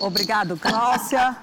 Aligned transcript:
Obrigado, 0.00 0.56
Cláudia. 0.56 1.36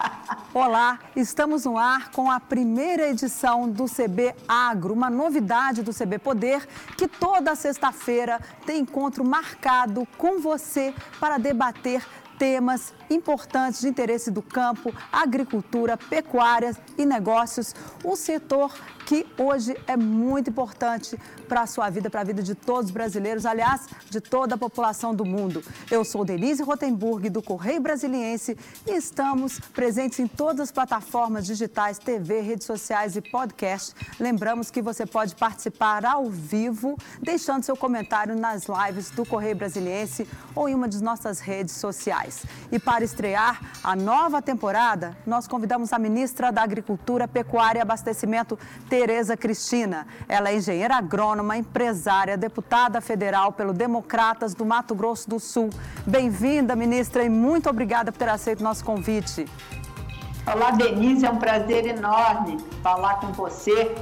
Olá, 0.54 1.00
estamos 1.15 1.66
no 1.66 1.78
ar 1.78 2.12
com 2.12 2.29
a 2.29 2.39
primeira 2.39 3.09
edição 3.09 3.70
do 3.70 3.86
CB 3.86 4.36
Agro, 4.47 4.93
uma 4.93 5.09
novidade 5.09 5.81
do 5.81 5.94
CB 5.94 6.20
Poder, 6.20 6.68
que 6.98 7.07
toda 7.07 7.55
sexta-feira 7.55 8.39
tem 8.66 8.81
encontro 8.81 9.23
marcado 9.23 10.07
com 10.18 10.39
você 10.39 10.94
para 11.20 11.38
debater 11.38 12.05
temas 12.44 12.94
importantes 13.10 13.80
de 13.80 13.88
interesse 13.88 14.30
do 14.30 14.41
campo, 14.41 14.94
agricultura, 15.09 15.96
pecuária 15.96 16.76
e 16.98 17.05
negócios, 17.05 17.73
um 18.04 18.18
setor 18.18 18.70
que 19.05 19.26
hoje 19.38 19.77
é 19.88 19.96
muito 19.96 20.50
importante 20.50 21.18
para 21.48 21.62
a 21.62 21.67
sua 21.67 21.90
vida, 21.90 22.09
para 22.09 22.22
a 22.22 22.23
vida 22.23 22.41
de 22.41 22.55
todos 22.55 22.86
os 22.86 22.91
brasileiros, 22.91 23.45
aliás, 23.45 23.88
de 24.09 24.20
toda 24.20 24.55
a 24.55 24.58
população 24.58 25.14
do 25.14 25.23
mundo. 25.23 25.64
Eu 25.91 26.03
sou 26.03 26.26
Denise 26.26 26.64
Rotenburg, 26.64 27.30
do 27.30 27.41
Correio 27.41 27.81
Brasiliense, 27.81 28.58
e 28.88 28.91
estamos 28.91 29.59
presentes 29.59 30.20
em 30.20 30.28
todas 30.28 30.62
as 30.62 30.72
plataformas 30.72 31.45
digitais, 31.45 31.98
TV, 31.98 32.41
redes 32.41 32.66
sociais 32.66 33.16
e 33.16 33.22
podcast. 33.22 33.94
Lembramos 34.20 34.72
que 34.72 34.81
você 34.81 35.05
pode 35.05 35.36
participar 35.36 36.05
ao 36.05 36.30
vivo, 36.30 36.98
deixando 37.22 37.64
seu 37.64 37.78
comentário 37.78 38.36
nas 38.36 38.66
lives 38.66 39.12
do 39.12 39.25
Correio 39.25 39.55
Brasiliense 39.55 40.28
ou 40.55 40.67
em 40.67 40.75
uma 40.75 40.88
de 40.89 41.02
nossas 41.03 41.39
redes 41.39 41.75
sociais. 41.75 42.33
E 42.72 42.80
para 42.80 43.04
estrear 43.04 43.62
a 43.84 43.96
nova 43.96 44.42
temporada, 44.42 45.16
nós 45.26 45.48
convidamos 45.48 45.94
a 45.94 46.00
ministra 46.00 46.52
da 46.52 46.64
Agricultura, 46.64 47.28
Pecuária 47.28 47.80
e 47.80 47.82
Abastecimento, 47.82 48.58
Tereza 48.90 49.38
Cristina. 49.38 50.08
Ela 50.28 50.50
é 50.50 50.58
engenheira 50.58 50.96
agrônoma, 50.96 51.58
empresária, 51.58 52.38
deputada 52.38 53.00
federal 53.02 53.52
pelo 53.52 53.73
Democratas 53.73 54.56
do 54.56 54.66
Mato 54.66 54.95
Grosso 54.95 55.30
do 55.30 55.40
Sul. 55.40 55.70
Bem-vinda, 56.06 56.75
ministra, 56.75 57.23
e 57.23 57.30
muito 57.30 57.70
obrigada 57.70 58.12
por 58.12 58.17
ter 58.17 58.30
aceito 58.30 58.64
nosso 58.64 58.84
convite. 58.84 59.45
Olá, 60.45 60.72
Denise, 60.72 61.25
é 61.25 61.30
um 61.30 61.38
prazer 61.38 61.86
enorme 61.86 62.58
falar 62.81 63.16
com 63.16 63.31
você 63.31 63.95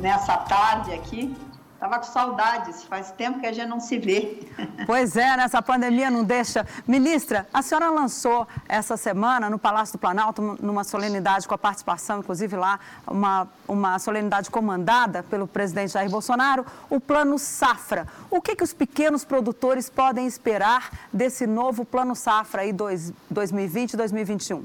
nessa 0.00 0.36
tarde 0.36 0.92
aqui 0.92 1.36
Estava 1.78 2.00
com 2.00 2.06
saudades, 2.06 2.82
faz 2.82 3.12
tempo 3.12 3.38
que 3.38 3.46
a 3.46 3.52
gente 3.52 3.68
não 3.68 3.78
se 3.78 4.00
vê. 4.00 4.40
Pois 4.84 5.16
é, 5.16 5.36
nessa 5.36 5.60
pandemia 5.60 6.10
não 6.10 6.24
deixa. 6.24 6.66
Ministra, 6.86 7.46
a 7.52 7.62
senhora 7.62 7.90
lançou 7.90 8.48
essa 8.66 8.96
semana 8.96 9.50
no 9.50 9.58
Palácio 9.58 9.96
do 9.96 9.98
Planalto, 9.98 10.56
numa 10.60 10.82
solenidade 10.82 11.46
com 11.46 11.54
a 11.54 11.58
participação, 11.58 12.20
inclusive 12.20 12.56
lá, 12.56 12.80
uma, 13.06 13.46
uma 13.68 13.98
solenidade 13.98 14.50
comandada 14.50 15.22
pelo 15.22 15.46
presidente 15.46 15.92
Jair 15.92 16.10
Bolsonaro, 16.10 16.64
o 16.88 16.98
Plano 16.98 17.38
Safra. 17.38 18.08
O 18.30 18.40
que, 18.40 18.56
que 18.56 18.64
os 18.64 18.72
pequenos 18.72 19.24
produtores 19.24 19.90
podem 19.90 20.26
esperar 20.26 20.90
desse 21.12 21.46
novo 21.46 21.84
Plano 21.84 22.16
Safra 22.16 22.62
aí 22.62 22.72
2020 22.72 23.92
e 23.92 23.96
2021? 23.96 24.64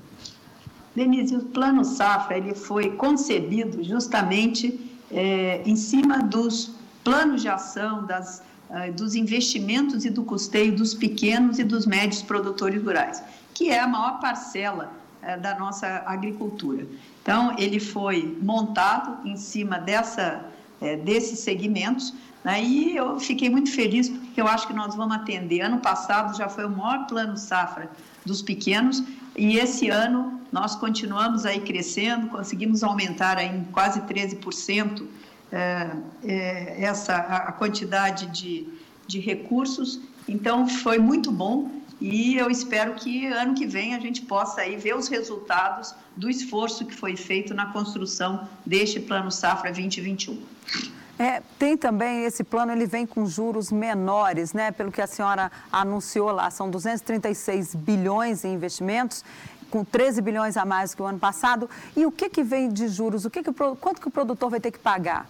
Denise, 0.95 1.36
o 1.36 1.41
Plano 1.45 1.84
Safra 1.84 2.38
ele 2.38 2.56
foi 2.56 2.91
concebido 2.95 3.84
justamente 3.84 4.89
é, 5.11 5.61
em 5.66 5.75
cima 5.75 6.19
dos 6.19 6.81
planos 7.03 7.41
de 7.41 7.49
ação 7.49 8.05
das, 8.05 8.41
uh, 8.69 8.91
dos 8.93 9.15
investimentos 9.15 10.05
e 10.05 10.09
do 10.09 10.23
custeio 10.23 10.75
dos 10.75 10.93
pequenos 10.93 11.59
e 11.59 11.63
dos 11.63 11.85
médios 11.85 12.21
produtores 12.21 12.81
rurais, 12.81 13.21
que 13.53 13.69
é 13.69 13.79
a 13.79 13.87
maior 13.87 14.19
parcela 14.19 14.91
uh, 15.21 15.39
da 15.41 15.57
nossa 15.59 16.03
agricultura. 16.05 16.87
Então, 17.21 17.55
ele 17.57 17.79
foi 17.79 18.37
montado 18.41 19.27
em 19.27 19.35
cima 19.35 19.77
dessa, 19.77 20.45
uh, 20.81 21.03
desses 21.03 21.39
segmentos, 21.39 22.13
né, 22.43 22.61
e 22.61 22.95
eu 22.95 23.19
fiquei 23.19 23.49
muito 23.49 23.71
feliz 23.71 24.09
porque 24.09 24.41
eu 24.41 24.47
acho 24.47 24.67
que 24.67 24.73
nós 24.73 24.95
vamos 24.95 25.15
atender. 25.15 25.61
Ano 25.61 25.79
passado 25.79 26.35
já 26.38 26.49
foi 26.49 26.65
o 26.65 26.69
maior 26.69 27.07
plano 27.07 27.38
safra 27.38 27.89
dos 28.25 28.41
pequenos 28.41 29.01
e 29.38 29.57
esse 29.57 29.89
ano 29.89 30.41
nós 30.51 30.75
continuamos 30.75 31.45
aí 31.45 31.61
crescendo, 31.61 32.28
conseguimos 32.28 32.83
aumentar 32.83 33.38
aí 33.38 33.47
em 33.47 33.63
quase 33.72 34.01
13% 34.01 35.05
é, 35.53 36.75
essa 36.84 37.16
a 37.16 37.52
quantidade 37.52 38.28
de, 38.28 38.68
de 39.08 39.19
recursos. 39.19 40.00
Então, 40.28 40.68
foi 40.68 40.97
muito 40.97 41.31
bom 41.31 41.69
e 42.02 42.36
eu 42.36 42.50
espero 42.50 42.96
que 42.96 43.28
ano 43.28 43.53
que 43.53 43.66
vem 43.66 43.94
a 43.94 44.00
gente 44.00 44.22
possa 44.22 44.62
aí 44.62 44.75
ver 44.75 44.96
os 44.96 45.08
resultados 45.08 45.94
do 46.16 46.30
esforço 46.30 46.86
que 46.86 46.94
foi 46.94 47.16
feito 47.16 47.53
na 47.53 47.68
construção 47.68 48.47
deste 48.66 49.00
Plano 49.00 49.31
Safra 49.31 49.72
2021. 49.72 50.41
É, 51.18 51.41
tem 51.59 51.78
também 51.78 52.25
esse 52.25 52.44
plano, 52.44 52.72
ele 52.72 52.88
vem 52.88 53.06
com 53.06 53.25
juros 53.25 53.72
menores, 53.72 54.52
né? 54.52 54.72
Pelo 54.72 54.91
que 54.91 55.00
a 55.00 55.06
senhora 55.06 55.52
anunciou 55.72 56.31
lá, 56.31 56.50
são 56.50 56.70
236 56.70 57.75
bilhões 57.75 58.44
em 58.44 58.53
investimentos 58.53 59.24
com 59.70 59.84
13 59.84 60.22
bilhões 60.22 60.56
a 60.56 60.66
mais 60.66 60.94
que 60.94 61.02
o 61.02 61.06
ano 61.06 61.18
passado. 61.18 61.68
E 61.96 62.06
o 62.06 62.12
que, 62.12 62.30
que 62.30 62.44
vem 62.44 62.70
de 62.70 62.88
juros? 62.88 63.25
O 63.25 63.30
que 63.30 63.41
que, 63.41 63.52
quanto 63.52 64.02
que 64.02 64.08
o 64.08 64.12
produtor 64.12 64.52
vai 64.52 64.59
ter 64.59 64.72
que 64.72 64.78
pagar? 64.78 65.28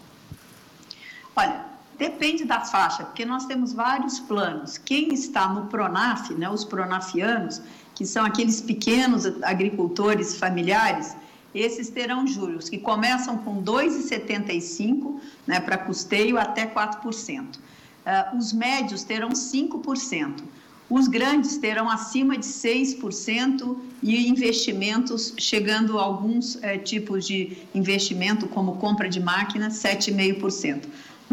Olha, 1.36 1.66
depende 1.98 2.46
da 2.46 2.62
faixa, 2.62 3.04
porque 3.04 3.26
nós 3.26 3.46
temos 3.46 3.74
vários 3.74 4.20
planos. 4.20 4.78
Quem 4.78 5.14
está 5.14 5.48
no 5.48 5.68
Pronaf, 5.68 6.32
né, 6.34 6.50
os 6.50 6.64
pronafianos, 6.64 7.62
que 7.96 8.06
são 8.06 8.26
aqueles 8.26 8.62
pequenos 8.62 9.26
agricultores 9.44 10.38
familiares, 10.38 11.16
esses 11.54 11.90
terão 11.90 12.26
juros 12.26 12.68
que 12.68 12.78
começam 12.78 13.38
com 13.38 13.64
2,75 13.64 15.20
né, 15.46 15.60
para 15.60 15.78
custeio 15.78 16.38
até 16.38 16.66
4%. 16.66 17.56
Uh, 17.56 17.60
ah, 18.06 18.34
os 18.36 18.52
médios 18.52 19.04
terão 19.04 19.30
5%. 19.30 20.44
Os 20.90 21.08
grandes 21.08 21.58
terão 21.58 21.90
acima 21.90 22.38
de 22.38 22.46
6% 22.46 23.78
e 24.02 24.28
investimentos 24.28 25.34
chegando 25.38 25.98
a 25.98 26.04
alguns 26.04 26.62
eh, 26.62 26.78
tipos 26.78 27.26
de 27.26 27.58
investimento, 27.74 28.48
como 28.48 28.76
compra 28.76 29.08
de 29.08 29.20
máquinas, 29.20 29.82
7,5%. 29.82 30.84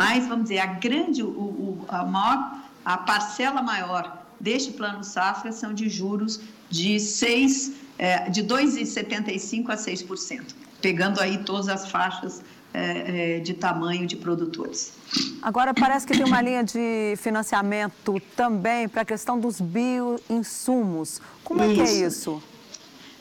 Mas, 0.01 0.27
vamos 0.27 0.45
dizer, 0.45 0.61
a 0.61 0.67
grande, 0.67 1.23
o, 1.23 1.29
o, 1.29 1.85
a 1.87 2.07
maior, 2.07 2.55
a 2.83 2.97
parcela 2.97 3.61
maior 3.61 4.25
deste 4.41 4.73
plano 4.73 5.05
safra 5.05 5.53
são 5.53 5.75
de 5.75 5.91
juros 5.91 6.41
de 6.71 6.99
6, 6.99 7.73
é, 7.99 8.31
de 8.31 8.43
2,75% 8.43 9.69
a 9.69 9.77
6%, 9.77 10.55
pegando 10.81 11.21
aí 11.21 11.45
todas 11.45 11.69
as 11.69 11.91
faixas 11.91 12.41
é, 12.73 13.37
é, 13.37 13.41
de 13.41 13.53
tamanho 13.53 14.07
de 14.07 14.17
produtores. 14.17 14.95
Agora, 15.43 15.75
parece 15.75 16.07
que 16.07 16.15
tem 16.15 16.25
uma 16.25 16.41
linha 16.41 16.65
de 16.65 17.15
financiamento 17.19 18.23
também 18.35 18.89
para 18.89 19.03
a 19.03 19.05
questão 19.05 19.39
dos 19.39 19.61
bioinsumos. 19.61 21.21
Como 21.45 21.61
é 21.61 21.67
isso. 21.67 21.75
que 21.75 21.83
é 21.83 22.07
isso? 22.07 22.43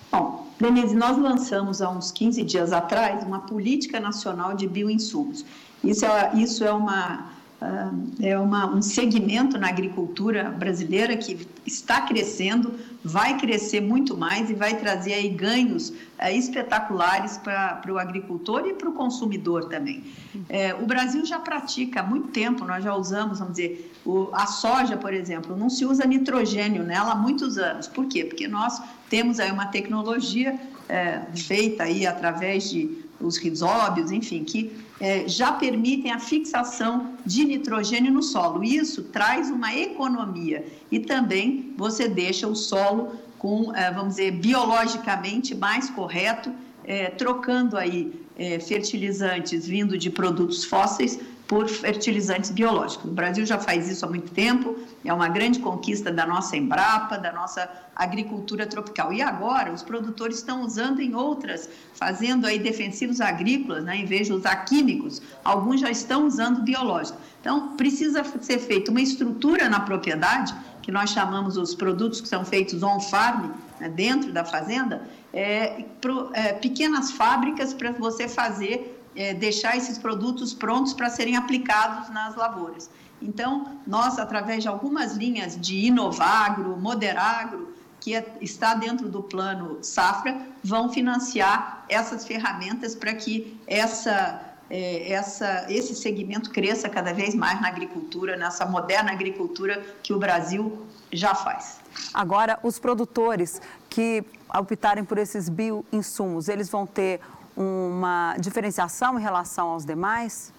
Bom, 0.09 0.47
Denise, 0.57 0.95
nós 0.95 1.17
lançamos 1.17 1.81
há 1.81 1.89
uns 1.89 2.09
15 2.09 2.41
dias 2.43 2.71
atrás 2.71 3.21
uma 3.25 3.41
política 3.41 3.99
nacional 3.99 4.55
de 4.55 4.65
bioinsumos. 4.65 5.43
Isso 5.83 6.05
é, 6.05 6.31
isso 6.35 6.63
é, 6.63 6.71
uma, 6.71 7.31
ah, 7.61 7.91
é 8.21 8.37
uma, 8.37 8.73
um 8.73 8.81
segmento 8.81 9.57
na 9.57 9.69
agricultura 9.69 10.49
brasileira 10.49 11.15
que 11.17 11.47
está 11.65 12.01
crescendo, 12.01 12.73
vai 13.03 13.37
crescer 13.37 13.81
muito 13.81 14.17
mais 14.17 14.49
e 14.49 14.53
vai 14.53 14.77
trazer 14.77 15.13
aí 15.13 15.29
ganhos 15.29 15.93
é, 16.17 16.35
espetaculares 16.35 17.37
para 17.37 17.81
o 17.89 17.97
agricultor 17.97 18.67
e 18.67 18.73
para 18.73 18.89
o 18.89 18.93
consumidor 18.93 19.65
também. 19.65 20.03
É, 20.49 20.73
o 20.73 20.85
Brasil 20.85 21.25
já 21.25 21.39
pratica 21.39 22.01
há 22.01 22.03
muito 22.03 22.29
tempo, 22.29 22.65
nós 22.65 22.83
já 22.83 22.93
usamos, 22.95 23.39
vamos 23.39 23.55
dizer, 23.55 23.93
o, 24.05 24.29
a 24.33 24.47
soja, 24.47 24.97
por 24.97 25.13
exemplo, 25.13 25.55
não 25.55 25.69
se 25.69 25.85
usa 25.85 26.05
nitrogênio 26.05 26.83
nela 26.83 27.11
há 27.11 27.15
muitos 27.15 27.57
anos. 27.57 27.87
Por 27.87 28.05
quê? 28.05 28.25
Porque 28.25 28.47
nós 28.47 28.81
temos 29.09 29.39
aí 29.39 29.51
uma 29.51 29.67
tecnologia 29.67 30.59
é, 30.87 31.21
feita 31.35 31.83
aí 31.83 32.05
através 32.05 32.69
de 32.69 33.09
os 33.19 33.37
risóbios, 33.37 34.11
enfim, 34.11 34.43
que 34.43 34.71
é, 34.99 35.27
já 35.27 35.51
permitem 35.51 36.11
a 36.11 36.19
fixação 36.19 37.13
de 37.25 37.45
nitrogênio 37.45 38.11
no 38.11 38.21
solo. 38.21 38.63
Isso 38.63 39.03
traz 39.03 39.49
uma 39.49 39.73
economia 39.73 40.65
e 40.91 40.99
também 40.99 41.73
você 41.77 42.07
deixa 42.07 42.47
o 42.47 42.55
solo 42.55 43.13
com, 43.37 43.73
é, 43.73 43.91
vamos 43.91 44.15
dizer, 44.15 44.31
biologicamente 44.31 45.55
mais 45.55 45.89
correto, 45.89 46.51
é, 46.83 47.09
trocando 47.11 47.77
aí 47.77 48.11
é, 48.37 48.59
fertilizantes 48.59 49.65
vindo 49.65 49.97
de 49.97 50.09
produtos 50.09 50.65
fósseis 50.65 51.19
por 51.49 51.67
fertilizantes 51.67 52.51
biológicos. 52.51 53.09
O 53.09 53.13
Brasil 53.13 53.43
já 53.43 53.57
faz 53.57 53.89
isso 53.89 54.05
há 54.05 54.07
muito 54.07 54.31
tempo, 54.31 54.77
é 55.03 55.11
uma 55.11 55.27
grande 55.27 55.57
conquista 55.57 56.11
da 56.11 56.23
nossa 56.23 56.55
Embrapa, 56.55 57.17
da 57.17 57.31
nossa 57.31 57.67
agricultura 57.95 58.67
tropical. 58.67 59.11
E 59.11 59.19
agora 59.19 59.73
os 59.73 59.81
produtores 59.81 60.37
estão 60.37 60.61
usando 60.61 61.01
em 61.01 61.15
outras, 61.15 61.67
fazendo 61.95 62.45
aí 62.45 62.59
defensivos 62.59 63.19
agrícolas, 63.19 63.83
né, 63.83 63.97
em 63.97 64.05
vez 64.05 64.27
de 64.27 64.33
usar 64.33 64.57
químicos, 64.57 65.23
alguns 65.43 65.81
já 65.81 65.89
estão 65.89 66.27
usando 66.27 66.61
biológicos. 66.61 67.19
Então, 67.41 67.75
precisa 67.75 68.23
ser 68.23 68.59
feita 68.59 68.91
uma 68.91 69.01
estrutura 69.01 69.67
na 69.67 69.79
propriedade, 69.79 70.53
que 70.83 70.91
nós 70.91 71.09
chamamos 71.09 71.57
os 71.57 71.73
produtos 71.73 72.21
que 72.21 72.27
são 72.27 72.45
feitos 72.45 72.83
on-farm, 72.83 73.49
né, 73.79 73.89
dentro 73.89 74.31
da 74.31 74.45
fazenda, 74.45 75.01
é, 75.33 75.83
pro, 75.99 76.29
é, 76.33 76.53
pequenas 76.53 77.09
fábricas 77.09 77.73
para 77.73 77.91
você 77.91 78.27
fazer 78.27 78.98
é, 79.19 79.33
deixar 79.33 79.75
esses 79.75 79.97
produtos 79.97 80.53
prontos 80.53 80.93
para 80.93 81.09
serem 81.09 81.35
aplicados 81.35 82.09
nas 82.09 82.37
lavouras. 82.37 82.89
Então, 83.21 83.77
nós, 83.85 84.17
através 84.17 84.63
de 84.63 84.69
algumas 84.69 85.17
linhas 85.17 85.59
de 85.59 85.75
Inovagro, 85.87 86.77
Moderagro, 86.77 87.73
que 87.99 88.15
é, 88.15 88.25
está 88.39 88.75
dentro 88.75 89.09
do 89.09 89.21
plano 89.21 89.79
Safra 89.81 90.39
vão 90.63 90.89
financiar 90.89 91.83
essas 91.89 92.25
ferramentas 92.25 92.95
para 92.95 93.13
que 93.13 93.59
essa, 93.67 94.41
é, 94.69 95.11
essa, 95.11 95.65
esse 95.67 95.93
segmento 95.95 96.49
cresça 96.49 96.87
cada 96.87 97.11
vez 97.11 97.35
mais 97.35 97.59
na 97.59 97.67
agricultura, 97.67 98.37
nessa 98.37 98.65
moderna 98.65 99.11
agricultura 99.11 99.83
que 100.01 100.13
o 100.13 100.17
Brasil 100.17 100.87
já 101.11 101.35
faz. 101.35 101.81
Agora, 102.13 102.57
os 102.63 102.79
produtores 102.79 103.61
que 103.89 104.23
optarem 104.57 105.03
por 105.03 105.17
esses 105.17 105.49
bioinsumos, 105.49 106.47
eles 106.47 106.69
vão 106.69 106.87
ter 106.87 107.19
uma 107.59 108.37
diferenciação 108.39 109.19
em 109.19 109.21
relação 109.21 109.67
aos 109.67 109.85
demais? 109.85 110.53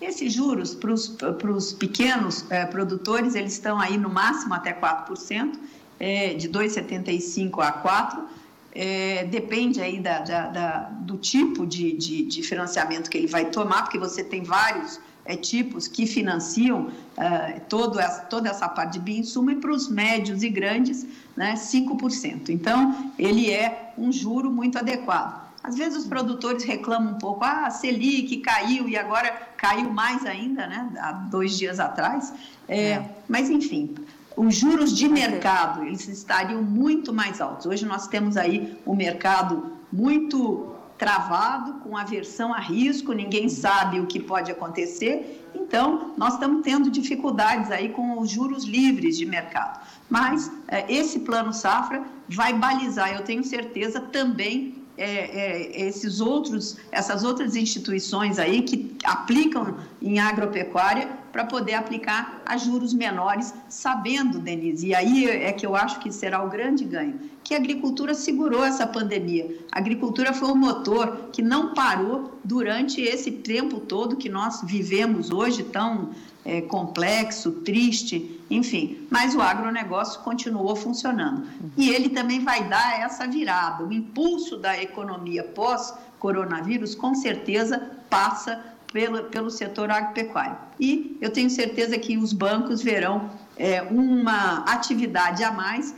Esses 0.00 0.32
juros 0.32 0.74
para 0.74 0.90
os 0.92 1.72
pequenos 1.72 2.50
é, 2.50 2.66
produtores, 2.66 3.34
eles 3.36 3.52
estão 3.52 3.78
aí 3.78 3.96
no 3.96 4.10
máximo 4.10 4.54
até 4.54 4.72
4%, 4.72 5.56
é, 6.00 6.34
de 6.34 6.48
2,75% 6.48 7.60
a 7.60 7.72
4%. 7.72 8.24
É, 8.72 9.24
depende 9.24 9.80
aí 9.80 9.98
da, 9.98 10.20
da, 10.20 10.46
da 10.46 10.78
do 11.00 11.16
tipo 11.16 11.66
de, 11.66 11.92
de, 11.92 12.22
de, 12.22 12.42
financiamento 12.42 13.10
que 13.10 13.18
ele 13.18 13.26
vai 13.26 13.46
tomar, 13.46 13.82
porque 13.82 13.98
você 13.98 14.22
tem 14.22 14.44
vários 14.44 15.00
é, 15.24 15.36
tipos 15.36 15.88
que 15.88 16.06
financiam 16.06 16.88
é, 17.16 17.58
todo 17.68 17.98
essa, 17.98 18.22
toda 18.22 18.48
essa 18.48 18.68
parte 18.68 18.92
de 18.92 19.00
bioinsumo 19.00 19.50
e 19.50 19.56
para 19.56 19.72
os 19.72 19.88
médios 19.88 20.44
e 20.44 20.48
grandes, 20.48 21.04
né, 21.36 21.54
5%. 21.54 22.48
Então, 22.50 23.12
ele 23.18 23.50
é 23.50 23.92
um 23.98 24.12
juro 24.12 24.52
muito 24.52 24.78
adequado. 24.78 25.49
Às 25.62 25.76
vezes 25.76 25.98
os 25.98 26.06
produtores 26.06 26.64
reclamam 26.64 27.14
um 27.14 27.18
pouco, 27.18 27.44
ah, 27.44 27.66
a 27.66 27.70
Selic 27.70 28.38
caiu 28.38 28.88
e 28.88 28.96
agora 28.96 29.30
caiu 29.56 29.90
mais 29.90 30.24
ainda, 30.24 30.66
né, 30.66 30.90
há 30.98 31.12
dois 31.12 31.58
dias 31.58 31.78
atrás. 31.78 32.32
É, 32.66 32.92
é. 32.92 33.10
Mas, 33.28 33.50
enfim, 33.50 33.94
os 34.36 34.56
juros 34.56 34.96
de 34.96 35.08
mercado, 35.08 35.84
eles 35.84 36.08
estariam 36.08 36.62
muito 36.62 37.12
mais 37.12 37.40
altos. 37.40 37.66
Hoje 37.66 37.84
nós 37.84 38.08
temos 38.08 38.36
aí 38.36 38.78
o 38.86 38.92
um 38.92 38.96
mercado 38.96 39.72
muito 39.92 40.74
travado, 40.96 41.80
com 41.80 41.96
aversão 41.96 42.52
a 42.52 42.58
risco, 42.58 43.12
ninguém 43.12 43.48
sabe 43.48 44.00
o 44.00 44.06
que 44.06 44.20
pode 44.20 44.50
acontecer. 44.50 45.46
Então, 45.54 46.12
nós 46.16 46.34
estamos 46.34 46.62
tendo 46.62 46.90
dificuldades 46.90 47.70
aí 47.70 47.88
com 47.88 48.18
os 48.18 48.30
juros 48.30 48.64
livres 48.64 49.16
de 49.16 49.24
mercado. 49.24 49.80
Mas 50.08 50.50
é, 50.68 50.90
esse 50.92 51.20
plano 51.20 51.52
safra 51.52 52.02
vai 52.28 52.52
balizar, 52.52 53.14
eu 53.14 53.24
tenho 53.24 53.42
certeza, 53.42 54.00
também 54.00 54.79
é, 55.00 55.06
é, 55.06 55.80
esses 55.88 56.20
outros, 56.20 56.76
essas 56.92 57.24
outras 57.24 57.56
instituições 57.56 58.38
aí 58.38 58.60
que 58.60 58.94
aplicam 59.02 59.78
em 60.02 60.18
agropecuária 60.18 61.08
para 61.32 61.44
poder 61.44 61.74
aplicar 61.74 62.42
a 62.44 62.56
juros 62.56 62.92
menores, 62.92 63.54
sabendo, 63.68 64.38
Denise, 64.38 64.88
e 64.88 64.94
aí 64.94 65.28
é 65.28 65.52
que 65.52 65.64
eu 65.64 65.76
acho 65.76 66.00
que 66.00 66.12
será 66.12 66.42
o 66.42 66.50
grande 66.50 66.84
ganho, 66.84 67.20
que 67.42 67.54
a 67.54 67.56
agricultura 67.56 68.14
segurou 68.14 68.64
essa 68.64 68.86
pandemia. 68.86 69.58
A 69.72 69.78
agricultura 69.78 70.32
foi 70.32 70.50
o 70.50 70.56
motor 70.56 71.30
que 71.32 71.42
não 71.42 71.74
parou 71.74 72.38
durante 72.44 73.00
esse 73.00 73.30
tempo 73.30 73.80
todo 73.80 74.16
que 74.16 74.28
nós 74.28 74.60
vivemos 74.62 75.30
hoje 75.30 75.62
tão 75.62 76.10
é, 76.44 76.60
complexo, 76.62 77.52
triste, 77.52 78.40
enfim. 78.50 79.06
Mas 79.10 79.34
o 79.34 79.40
agronegócio 79.40 80.20
continuou 80.22 80.74
funcionando. 80.74 81.46
E 81.76 81.90
ele 81.90 82.08
também 82.08 82.40
vai 82.40 82.68
dar 82.68 83.00
essa 83.00 83.26
virada. 83.26 83.84
O 83.84 83.92
impulso 83.92 84.56
da 84.56 84.80
economia 84.80 85.44
pós-coronavírus, 85.44 86.94
com 86.94 87.14
certeza, 87.14 87.90
passa 88.08 88.69
pelo, 88.92 89.24
pelo 89.24 89.50
setor 89.50 89.90
agropecuário. 89.90 90.56
E 90.78 91.16
eu 91.20 91.30
tenho 91.30 91.50
certeza 91.50 91.98
que 91.98 92.16
os 92.16 92.32
bancos 92.32 92.82
verão 92.82 93.30
é, 93.56 93.82
uma 93.82 94.64
atividade 94.64 95.42
a 95.44 95.52
mais 95.52 95.94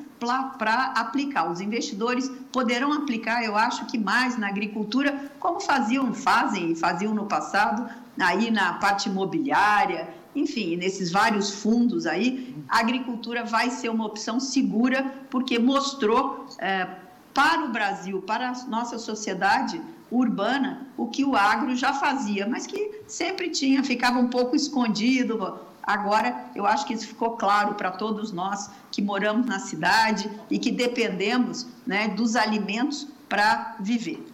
para 0.59 0.93
aplicar. 0.97 1.51
Os 1.51 1.61
investidores 1.61 2.31
poderão 2.53 2.93
aplicar, 2.93 3.43
eu 3.43 3.57
acho 3.57 3.87
que 3.87 3.99
mais 3.99 4.39
na 4.39 4.49
agricultura, 4.49 5.33
como 5.41 5.61
faziam, 5.61 6.15
fazem 6.15 6.73
e 6.73 6.77
faziam 6.77 7.13
no 7.13 7.27
passado, 7.27 7.91
aí 8.21 8.51
na 8.51 8.75
parte 8.75 9.09
imobiliária, 9.09 10.09
enfim, 10.35 10.77
nesses 10.77 11.11
vários 11.11 11.51
fundos 11.51 12.07
aí, 12.07 12.57
a 12.69 12.79
agricultura 12.79 13.45
vai 13.45 13.71
ser 13.71 13.91
uma 13.91 14.07
opção 14.07 14.41
segura, 14.41 15.13
porque 15.29 15.59
mostrou 15.59 16.47
é, 16.59 16.89
para 17.35 17.65
o 17.65 17.69
Brasil, 17.73 18.23
para 18.23 18.51
a 18.51 18.67
nossa 18.67 18.99
sociedade 18.99 19.81
urbana, 20.13 20.87
o 20.97 21.07
que 21.07 21.25
o 21.25 21.35
agro 21.35 21.75
já 21.75 21.95
fazia, 21.95 22.47
mas 22.47 22.67
que 22.67 23.03
sempre 23.07 23.51
tinha, 23.51 23.83
ficava 23.83 24.19
um 24.19 24.29
pouco 24.29 24.55
escondido. 24.55 25.59
Agora, 25.83 26.47
eu 26.55 26.67
acho 26.67 26.87
que 26.87 26.95
isso 26.95 27.09
ficou 27.09 27.31
claro 27.37 27.75
para 27.75 27.91
todos 27.91 28.31
nós 28.31 28.71
que 28.91 29.01
moramos 29.01 29.47
na 29.47 29.59
cidade 29.59 30.31
e 30.51 30.59
que 30.59 30.71
dependemos 30.71 31.67
né, 31.87 32.09
dos 32.09 32.37
alimentos 32.37 33.09
para 33.29 33.77
viver. 33.81 34.25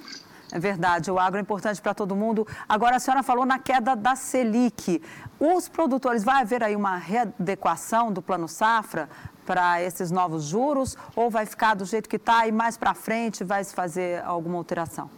É 0.50 0.58
verdade, 0.58 1.10
o 1.10 1.18
agro 1.18 1.38
é 1.38 1.42
importante 1.42 1.80
para 1.80 1.94
todo 1.94 2.16
mundo. 2.16 2.46
Agora, 2.68 2.96
a 2.96 2.98
senhora 2.98 3.22
falou 3.22 3.44
na 3.44 3.58
queda 3.58 3.94
da 3.94 4.16
Selic. 4.16 5.00
Os 5.38 5.68
produtores, 5.68 6.24
vai 6.24 6.42
haver 6.42 6.62
aí 6.64 6.74
uma 6.74 6.96
readequação 6.96 8.10
do 8.10 8.22
Plano 8.22 8.48
Safra 8.48 9.08
para 9.44 9.82
esses 9.82 10.10
novos 10.10 10.44
juros 10.44 10.96
ou 11.14 11.30
vai 11.30 11.46
ficar 11.46 11.74
do 11.74 11.84
jeito 11.84 12.08
que 12.08 12.16
está 12.16 12.46
e 12.46 12.52
mais 12.52 12.76
para 12.76 12.94
frente 12.94 13.44
vai 13.44 13.62
se 13.62 13.74
fazer 13.74 14.22
alguma 14.24 14.58
alteração? 14.58 15.10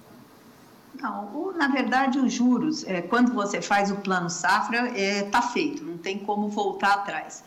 Não, 1.00 1.52
na 1.56 1.68
verdade, 1.68 2.18
os 2.18 2.32
juros, 2.32 2.84
é, 2.86 3.00
quando 3.00 3.32
você 3.32 3.62
faz 3.62 3.90
o 3.90 3.96
Plano 3.96 4.28
Safra, 4.28 4.88
está 4.88 4.98
é, 4.98 5.22
tá 5.22 5.42
feito, 5.42 5.82
não 5.84 5.96
tem 5.96 6.18
como 6.18 6.48
voltar 6.48 6.94
atrás. 6.94 7.42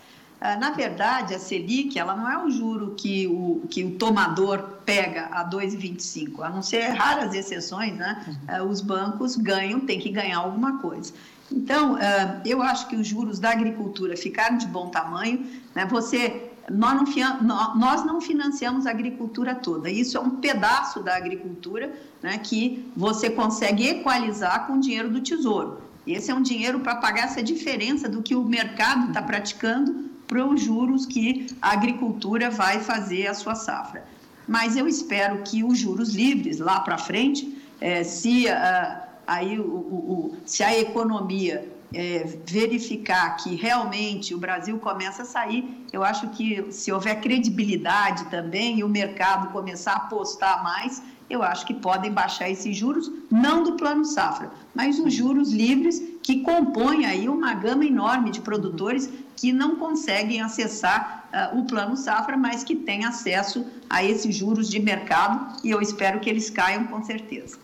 Ah, 0.45 0.57
na 0.57 0.71
verdade, 0.71 1.33
a 1.33 1.39
Selic, 1.39 1.97
ela 1.97 2.17
não 2.17 2.29
é 2.29 2.37
um 2.37 2.51
juro 2.51 2.95
que 2.97 3.27
o, 3.27 3.61
que 3.69 3.81
o 3.81 3.91
tomador 3.91 4.61
pega 4.85 5.29
a 5.31 5.49
2,25, 5.49 6.41
a 6.43 6.49
não 6.49 6.61
ser 6.61 6.89
raras 6.89 7.33
exceções, 7.33 7.95
né? 7.95 8.37
Uhum. 8.59 8.69
Os 8.69 8.81
bancos 8.81 9.37
ganham, 9.37 9.79
tem 9.79 9.99
que 9.99 10.09
ganhar 10.09 10.39
alguma 10.39 10.79
coisa. 10.79 11.13
Então, 11.49 11.95
ah, 11.95 12.41
eu 12.45 12.61
acho 12.61 12.87
que 12.87 12.95
os 12.97 13.07
juros 13.07 13.39
da 13.39 13.51
agricultura 13.51 14.17
ficaram 14.17 14.57
de 14.57 14.67
bom 14.67 14.89
tamanho. 14.89 15.45
Né? 15.73 15.85
Você, 15.85 16.51
nós 16.69 17.15
não, 17.41 17.75
nós 17.75 18.05
não 18.05 18.21
financiamos 18.21 18.85
a 18.85 18.91
agricultura 18.91 19.53
toda. 19.55 19.89
Isso 19.89 20.17
é 20.17 20.19
um 20.19 20.31
pedaço 20.31 21.01
da 21.01 21.15
agricultura 21.15 21.93
né, 22.21 22.37
que 22.37 22.85
você 22.95 23.29
consegue 23.29 23.87
equalizar 23.87 24.65
com 24.67 24.73
o 24.73 24.79
dinheiro 24.79 25.09
do 25.09 25.21
tesouro. 25.21 25.81
Esse 26.05 26.31
é 26.31 26.35
um 26.35 26.41
dinheiro 26.41 26.79
para 26.79 26.95
pagar 26.95 27.25
essa 27.25 27.41
diferença 27.41 28.09
do 28.09 28.21
que 28.21 28.35
o 28.35 28.43
mercado 28.43 29.07
está 29.07 29.21
praticando 29.21 30.11
para 30.27 30.45
os 30.45 30.61
juros 30.61 31.05
que 31.05 31.47
a 31.61 31.71
agricultura 31.71 32.49
vai 32.49 32.79
fazer 32.79 33.27
a 33.27 33.33
sua 33.33 33.55
safra. 33.55 34.05
Mas 34.47 34.75
eu 34.75 34.87
espero 34.87 35.41
que 35.43 35.63
os 35.63 35.77
juros 35.77 36.13
livres 36.13 36.59
lá 36.59 36.79
para 36.81 36.97
frente, 36.97 37.57
é, 37.79 38.03
se, 38.03 38.49
a, 38.49 39.07
aí, 39.25 39.59
o, 39.59 39.63
o, 39.63 40.37
se 40.45 40.63
a 40.63 40.77
economia 40.77 41.72
é, 41.93 42.25
verificar 42.45 43.37
que 43.37 43.55
realmente 43.55 44.33
o 44.33 44.37
Brasil 44.37 44.77
começa 44.79 45.21
a 45.21 45.25
sair, 45.25 45.85
eu 45.91 46.03
acho 46.03 46.29
que 46.29 46.71
se 46.71 46.91
houver 46.91 47.21
credibilidade 47.21 48.25
também 48.25 48.79
e 48.79 48.83
o 48.83 48.89
mercado 48.89 49.51
começar 49.51 49.93
a 49.93 49.97
apostar 49.97 50.63
mais, 50.63 51.01
eu 51.29 51.41
acho 51.41 51.65
que 51.65 51.73
podem 51.73 52.11
baixar 52.11 52.49
esses 52.49 52.75
juros, 52.75 53.11
não 53.31 53.63
do 53.63 53.73
plano 53.73 54.05
safra, 54.05 54.51
mas 54.73 54.99
os 54.99 55.13
juros 55.13 55.51
livres 55.51 56.01
que 56.21 56.41
compõem 56.41 57.05
aí 57.05 57.27
uma 57.27 57.53
gama 57.53 57.85
enorme 57.85 58.31
de 58.31 58.41
produtores 58.41 59.09
que 59.35 59.51
não 59.51 59.75
conseguem 59.75 60.41
acessar 60.41 61.27
uh, 61.33 61.59
o 61.59 61.65
plano 61.65 61.97
safra, 61.97 62.37
mas 62.37 62.63
que 62.63 62.75
têm 62.75 63.05
acesso 63.05 63.65
a 63.89 64.03
esses 64.03 64.35
juros 64.35 64.69
de 64.69 64.79
mercado 64.79 65.59
e 65.63 65.71
eu 65.71 65.81
espero 65.81 66.19
que 66.19 66.29
eles 66.29 66.49
caiam 66.49 66.85
com 66.85 67.03
certeza. 67.03 67.57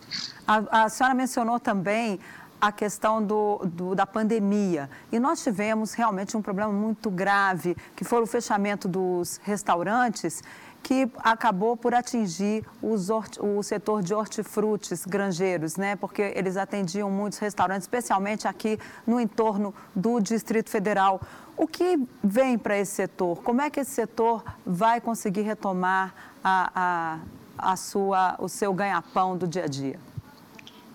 A, 0.47 0.85
a 0.85 0.89
senhora 0.89 1.13
mencionou 1.13 1.59
também 1.59 2.19
a 2.59 2.71
questão 2.71 3.23
do, 3.23 3.59
do, 3.65 3.95
da 3.95 4.05
pandemia. 4.05 4.89
E 5.11 5.19
nós 5.19 5.43
tivemos 5.43 5.93
realmente 5.93 6.35
um 6.35 6.41
problema 6.41 6.71
muito 6.71 7.09
grave, 7.09 7.75
que 7.95 8.03
foi 8.03 8.21
o 8.21 8.25
fechamento 8.25 8.87
dos 8.87 9.39
restaurantes 9.43 10.43
que 10.81 11.09
acabou 11.17 11.75
por 11.75 11.93
atingir 11.93 12.65
os, 12.81 13.09
o 13.39 13.61
setor 13.61 14.01
de 14.01 14.13
hortifrutis 14.13 15.05
granjeiros, 15.05 15.75
né? 15.75 15.95
Porque 15.95 16.33
eles 16.35 16.57
atendiam 16.57 17.11
muitos 17.11 17.39
restaurantes, 17.39 17.83
especialmente 17.83 18.47
aqui 18.47 18.79
no 19.05 19.19
entorno 19.19 19.73
do 19.95 20.19
Distrito 20.19 20.69
Federal. 20.69 21.21
O 21.57 21.67
que 21.67 21.99
vem 22.23 22.57
para 22.57 22.77
esse 22.77 22.93
setor? 22.93 23.41
Como 23.43 23.61
é 23.61 23.69
que 23.69 23.81
esse 23.81 23.91
setor 23.91 24.43
vai 24.65 25.01
conseguir 25.01 25.41
retomar 25.41 26.13
a, 26.43 27.19
a, 27.57 27.71
a 27.71 27.75
sua, 27.75 28.35
o 28.39 28.47
seu 28.47 28.73
ganha-pão 28.73 29.37
do 29.37 29.47
dia 29.47 29.65
a 29.65 29.67
dia? 29.67 30.08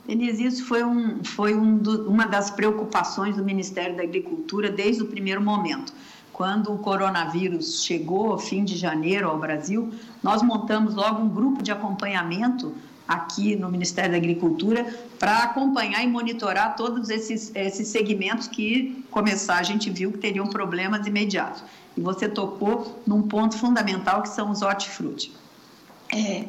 Denise, 0.07 0.45
isso 0.45 0.65
foi, 0.67 0.85
um, 0.85 1.25
foi 1.25 1.55
um 1.55 1.79
do, 1.79 2.09
uma 2.09 2.27
das 2.27 2.51
preocupações 2.51 3.37
do 3.37 3.45
Ministério 3.45 3.97
da 3.97 4.03
Agricultura 4.03 4.71
desde 4.71 5.03
o 5.03 5.07
primeiro 5.07 5.41
momento 5.41 5.93
quando 6.35 6.73
o 6.73 6.79
coronavírus 6.79 7.85
chegou, 7.85 8.37
fim 8.37 8.65
de 8.65 8.77
janeiro, 8.77 9.29
ao 9.29 9.39
Brasil, 9.39 9.95
nós 10.21 10.43
montamos 10.43 10.95
logo 10.95 11.23
um 11.23 11.29
grupo 11.29 11.63
de 11.63 11.71
acompanhamento 11.71 12.75
aqui 13.07 13.55
no 13.55 13.71
Ministério 13.71 14.11
da 14.11 14.17
Agricultura 14.17 14.85
para 15.17 15.45
acompanhar 15.45 16.03
e 16.03 16.09
monitorar 16.09 16.75
todos 16.75 17.09
esses, 17.09 17.53
esses 17.55 17.87
segmentos 17.87 18.49
que 18.49 19.05
começar 19.13 19.59
a 19.59 19.63
gente 19.63 19.89
viu 19.91 20.11
que 20.11 20.19
teriam 20.19 20.49
problemas 20.49 21.07
imediatos. 21.07 21.63
E 21.97 22.01
você 22.01 22.29
tocou 22.29 23.01
num 23.07 23.23
ponto 23.23 23.57
fundamental 23.57 24.23
que 24.23 24.31
são 24.31 24.51
os 24.51 24.61
hortifruti. 24.61 25.33
É, 26.13 26.47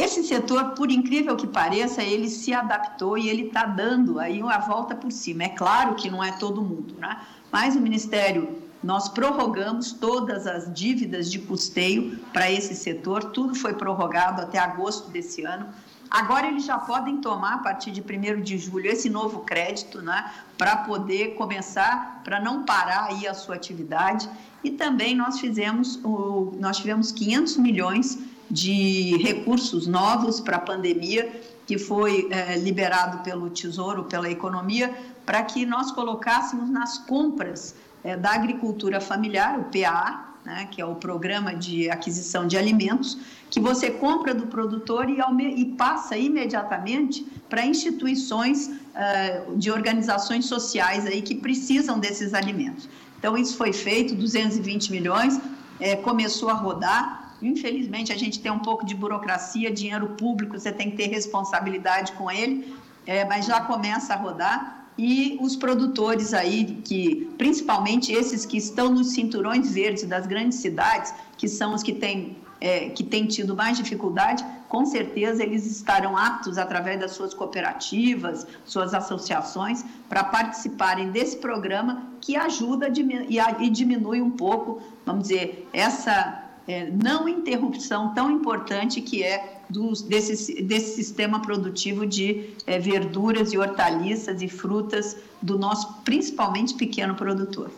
esse 0.00 0.22
setor, 0.24 0.70
por 0.70 0.90
incrível 0.90 1.36
que 1.36 1.46
pareça, 1.46 2.02
ele 2.02 2.28
se 2.28 2.52
adaptou 2.52 3.18
e 3.18 3.28
ele 3.28 3.48
está 3.48 3.64
dando 3.64 4.18
aí 4.18 4.42
uma 4.42 4.58
volta 4.58 4.94
por 4.94 5.12
cima. 5.12 5.44
É 5.44 5.48
claro 5.48 5.94
que 5.94 6.10
não 6.10 6.22
é 6.22 6.32
todo 6.32 6.62
mundo, 6.62 6.94
né? 6.98 7.20
Mas 7.52 7.76
o 7.76 7.80
Ministério, 7.80 8.56
nós 8.82 9.08
prorrogamos 9.08 9.92
todas 9.92 10.46
as 10.46 10.72
dívidas 10.72 11.30
de 11.30 11.38
custeio 11.38 12.18
para 12.32 12.50
esse 12.50 12.74
setor, 12.74 13.24
tudo 13.24 13.54
foi 13.54 13.74
prorrogado 13.74 14.40
até 14.40 14.58
agosto 14.58 15.10
desse 15.10 15.44
ano. 15.44 15.66
Agora 16.10 16.48
eles 16.48 16.64
já 16.64 16.76
podem 16.76 17.18
tomar, 17.18 17.54
a 17.54 17.58
partir 17.58 17.92
de 17.92 18.00
1 18.00 18.40
de 18.40 18.58
julho, 18.58 18.90
esse 18.90 19.08
novo 19.08 19.40
crédito, 19.40 20.02
né, 20.02 20.32
para 20.58 20.78
poder 20.78 21.34
começar, 21.34 22.20
para 22.24 22.40
não 22.40 22.64
parar 22.64 23.04
aí 23.10 23.28
a 23.28 23.34
sua 23.34 23.54
atividade. 23.54 24.28
E 24.64 24.70
também 24.72 25.14
nós 25.14 25.38
fizemos, 25.38 26.00
o, 26.02 26.52
nós 26.58 26.78
tivemos 26.78 27.12
500 27.12 27.56
milhões 27.58 28.18
de 28.50 29.16
recursos 29.18 29.86
novos 29.86 30.40
para 30.40 30.56
a 30.56 30.60
pandemia, 30.60 31.30
que 31.66 31.78
foi 31.78 32.28
é, 32.30 32.56
liberado 32.56 33.22
pelo 33.22 33.48
Tesouro, 33.48 34.04
pela 34.04 34.28
economia, 34.28 34.92
para 35.24 35.42
que 35.42 35.64
nós 35.64 35.92
colocássemos 35.92 36.68
nas 36.68 36.98
compras 36.98 37.74
é, 38.02 38.16
da 38.16 38.32
agricultura 38.32 39.00
familiar, 39.00 39.58
o 39.58 39.64
PA, 39.64 40.30
né, 40.44 40.68
que 40.70 40.80
é 40.80 40.84
o 40.84 40.94
Programa 40.94 41.54
de 41.54 41.90
Aquisição 41.90 42.46
de 42.46 42.56
Alimentos, 42.56 43.18
que 43.50 43.60
você 43.60 43.90
compra 43.90 44.34
do 44.34 44.46
produtor 44.46 45.08
e, 45.08 45.18
e 45.60 45.64
passa 45.76 46.16
imediatamente 46.16 47.26
para 47.48 47.64
instituições 47.66 48.68
uh, 48.68 49.56
de 49.56 49.70
organizações 49.70 50.46
sociais 50.46 51.04
aí 51.06 51.20
que 51.20 51.34
precisam 51.34 51.98
desses 51.98 52.32
alimentos. 52.32 52.88
Então, 53.18 53.36
isso 53.36 53.56
foi 53.56 53.72
feito, 53.72 54.14
220 54.14 54.90
milhões, 54.90 55.38
é, 55.78 55.96
começou 55.96 56.48
a 56.48 56.54
rodar. 56.54 57.19
Infelizmente, 57.42 58.12
a 58.12 58.16
gente 58.16 58.40
tem 58.40 58.52
um 58.52 58.58
pouco 58.58 58.84
de 58.84 58.94
burocracia, 58.94 59.70
dinheiro 59.70 60.08
público, 60.10 60.58
você 60.58 60.72
tem 60.72 60.90
que 60.90 60.96
ter 60.96 61.08
responsabilidade 61.08 62.12
com 62.12 62.30
ele, 62.30 62.74
é, 63.06 63.24
mas 63.24 63.46
já 63.46 63.60
começa 63.60 64.14
a 64.14 64.16
rodar. 64.16 64.80
E 64.98 65.38
os 65.40 65.56
produtores 65.56 66.34
aí, 66.34 66.82
que 66.84 67.30
principalmente 67.38 68.12
esses 68.12 68.44
que 68.44 68.58
estão 68.58 68.92
nos 68.92 69.12
cinturões 69.12 69.72
verdes 69.72 70.04
das 70.04 70.26
grandes 70.26 70.58
cidades, 70.58 71.14
que 71.38 71.48
são 71.48 71.74
os 71.74 71.82
que 71.82 71.94
têm, 71.94 72.36
é, 72.60 72.90
que 72.90 73.02
têm 73.02 73.26
tido 73.26 73.56
mais 73.56 73.78
dificuldade, 73.78 74.44
com 74.68 74.84
certeza 74.84 75.42
eles 75.42 75.64
estarão 75.64 76.18
aptos, 76.18 76.58
através 76.58 77.00
das 77.00 77.12
suas 77.12 77.32
cooperativas, 77.32 78.46
suas 78.66 78.92
associações, 78.92 79.84
para 80.06 80.22
participarem 80.22 81.10
desse 81.10 81.38
programa 81.38 82.06
que 82.20 82.36
ajuda 82.36 82.88
e 82.88 83.70
diminui 83.70 84.20
um 84.20 84.30
pouco, 84.30 84.82
vamos 85.06 85.28
dizer, 85.28 85.66
essa 85.72 86.39
é, 86.66 86.90
não 86.90 87.28
interrupção 87.28 88.14
tão 88.14 88.30
importante 88.30 89.00
que 89.00 89.22
é 89.22 89.60
do, 89.68 89.92
desse, 90.04 90.62
desse 90.62 90.94
sistema 90.94 91.40
produtivo 91.40 92.06
de 92.06 92.54
é, 92.66 92.78
verduras 92.78 93.52
e 93.52 93.58
hortaliças 93.58 94.42
e 94.42 94.48
frutas 94.48 95.16
do 95.40 95.58
nosso, 95.58 96.02
principalmente, 96.04 96.74
pequeno 96.74 97.14
produtor. 97.14 97.70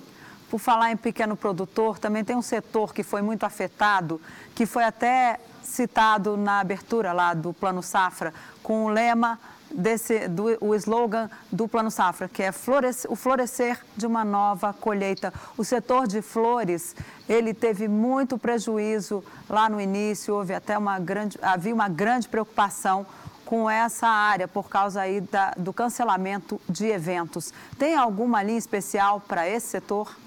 Por 0.50 0.58
falar 0.58 0.92
em 0.92 0.96
pequeno 0.96 1.36
produtor, 1.36 1.98
também 1.98 2.24
tem 2.24 2.36
um 2.36 2.42
setor 2.42 2.92
que 2.92 3.02
foi 3.02 3.22
muito 3.22 3.44
afetado, 3.44 4.20
que 4.54 4.66
foi 4.66 4.84
até 4.84 5.40
citado 5.62 6.36
na 6.36 6.60
abertura 6.60 7.12
lá 7.12 7.32
do 7.32 7.52
Plano 7.52 7.82
Safra, 7.82 8.34
com 8.62 8.84
o 8.84 8.88
lema 8.88 9.38
desse, 9.74 10.28
do, 10.28 10.44
o 10.60 10.74
slogan 10.74 11.30
do 11.50 11.66
Plano 11.66 11.90
Safra, 11.90 12.28
que 12.28 12.42
é 12.42 12.52
florescer, 12.52 13.10
o 13.10 13.16
florescer 13.16 13.78
de 13.96 14.06
uma 14.06 14.24
nova 14.24 14.72
colheita. 14.72 15.32
O 15.56 15.64
setor 15.64 16.06
de 16.06 16.22
flores, 16.22 16.94
ele 17.28 17.54
teve 17.54 17.88
muito 17.88 18.38
prejuízo 18.38 19.24
lá 19.48 19.68
no 19.68 19.80
início, 19.80 20.34
houve 20.34 20.54
até 20.54 20.76
uma 20.76 20.98
grande, 20.98 21.38
havia 21.42 21.74
uma 21.74 21.88
grande 21.88 22.28
preocupação 22.28 23.06
com 23.44 23.68
essa 23.68 24.06
área 24.06 24.48
por 24.48 24.68
causa 24.68 25.02
aí 25.02 25.20
da, 25.20 25.52
do 25.58 25.72
cancelamento 25.72 26.60
de 26.68 26.86
eventos. 26.86 27.52
Tem 27.78 27.94
alguma 27.94 28.42
linha 28.42 28.58
especial 28.58 29.20
para 29.20 29.46
esse 29.46 29.66
setor? 29.66 30.21